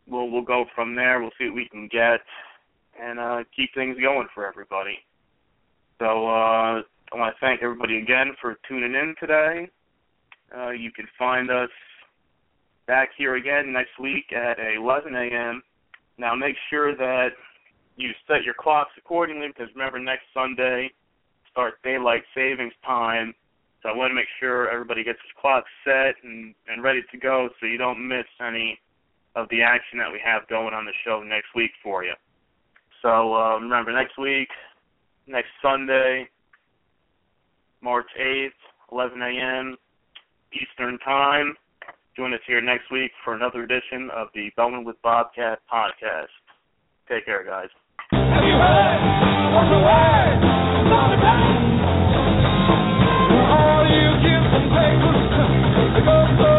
We'll 0.07 0.29
we'll 0.29 0.43
go 0.43 0.65
from 0.75 0.95
there. 0.95 1.21
We'll 1.21 1.31
see 1.37 1.45
what 1.45 1.55
we 1.55 1.69
can 1.69 1.87
get 1.87 2.21
and 3.01 3.19
uh, 3.19 3.43
keep 3.55 3.73
things 3.73 3.97
going 3.99 4.27
for 4.33 4.47
everybody. 4.47 4.97
So 5.99 6.27
uh, 6.27 6.81
I 7.13 7.17
want 7.17 7.35
to 7.35 7.45
thank 7.45 7.61
everybody 7.61 7.99
again 7.99 8.33
for 8.41 8.57
tuning 8.67 8.95
in 8.95 9.13
today. 9.19 9.69
Uh, 10.55 10.71
you 10.71 10.91
can 10.91 11.07
find 11.17 11.51
us 11.51 11.69
back 12.87 13.09
here 13.15 13.35
again 13.35 13.71
next 13.71 13.99
week 13.99 14.33
at 14.33 14.57
11 14.59 15.13
a.m. 15.13 15.61
Now 16.17 16.33
make 16.33 16.55
sure 16.71 16.95
that 16.95 17.29
you 17.97 18.09
set 18.27 18.43
your 18.43 18.55
clocks 18.57 18.91
accordingly 18.97 19.47
because 19.47 19.67
remember 19.75 19.99
next 19.99 20.23
Sunday 20.33 20.89
starts 21.51 21.77
daylight 21.83 22.23
savings 22.33 22.73
time. 22.83 23.35
So 23.83 23.89
I 23.89 23.95
want 23.95 24.09
to 24.09 24.15
make 24.15 24.31
sure 24.39 24.69
everybody 24.71 25.03
gets 25.03 25.19
his 25.21 25.37
clock 25.39 25.65
set 25.83 26.15
and, 26.23 26.55
and 26.67 26.81
ready 26.81 27.01
to 27.11 27.17
go 27.19 27.49
so 27.59 27.67
you 27.67 27.77
don't 27.77 28.07
miss 28.07 28.25
any 28.41 28.79
of 29.35 29.47
the 29.49 29.61
action 29.61 29.99
that 29.99 30.11
we 30.11 30.19
have 30.25 30.47
going 30.47 30.73
on 30.73 30.85
the 30.85 30.93
show 31.05 31.21
next 31.21 31.53
week 31.55 31.71
for 31.83 32.03
you. 32.03 32.13
So 33.03 33.35
uh, 33.35 33.59
remember 33.59 33.91
next 33.91 34.17
week, 34.17 34.49
next 35.27 35.49
Sunday, 35.61 36.27
March 37.83 38.07
8th, 38.19 38.49
11 38.91 39.21
a.m. 39.21 39.75
Eastern 40.53 40.97
Time. 40.99 41.55
Join 42.15 42.33
us 42.33 42.39
here 42.47 42.61
next 42.61 42.89
week 42.91 43.11
for 43.25 43.33
another 43.33 43.63
edition 43.63 44.09
of 44.15 44.27
the 44.33 44.51
Bumming 44.55 44.85
with 44.85 44.95
Bobcat 45.01 45.59
podcast. 45.71 46.31
Take 47.09 47.25
care, 47.25 47.43
guys. 47.43 47.67
Have 48.11 48.43
you 48.43 48.53
heard? 48.53 49.33
Somebody 50.87 51.21
back. 51.21 51.43
All 53.51 53.83
you 53.89 54.09
kids 54.23 54.47
and 54.53 56.05
go 56.05 56.15
so 56.39 56.52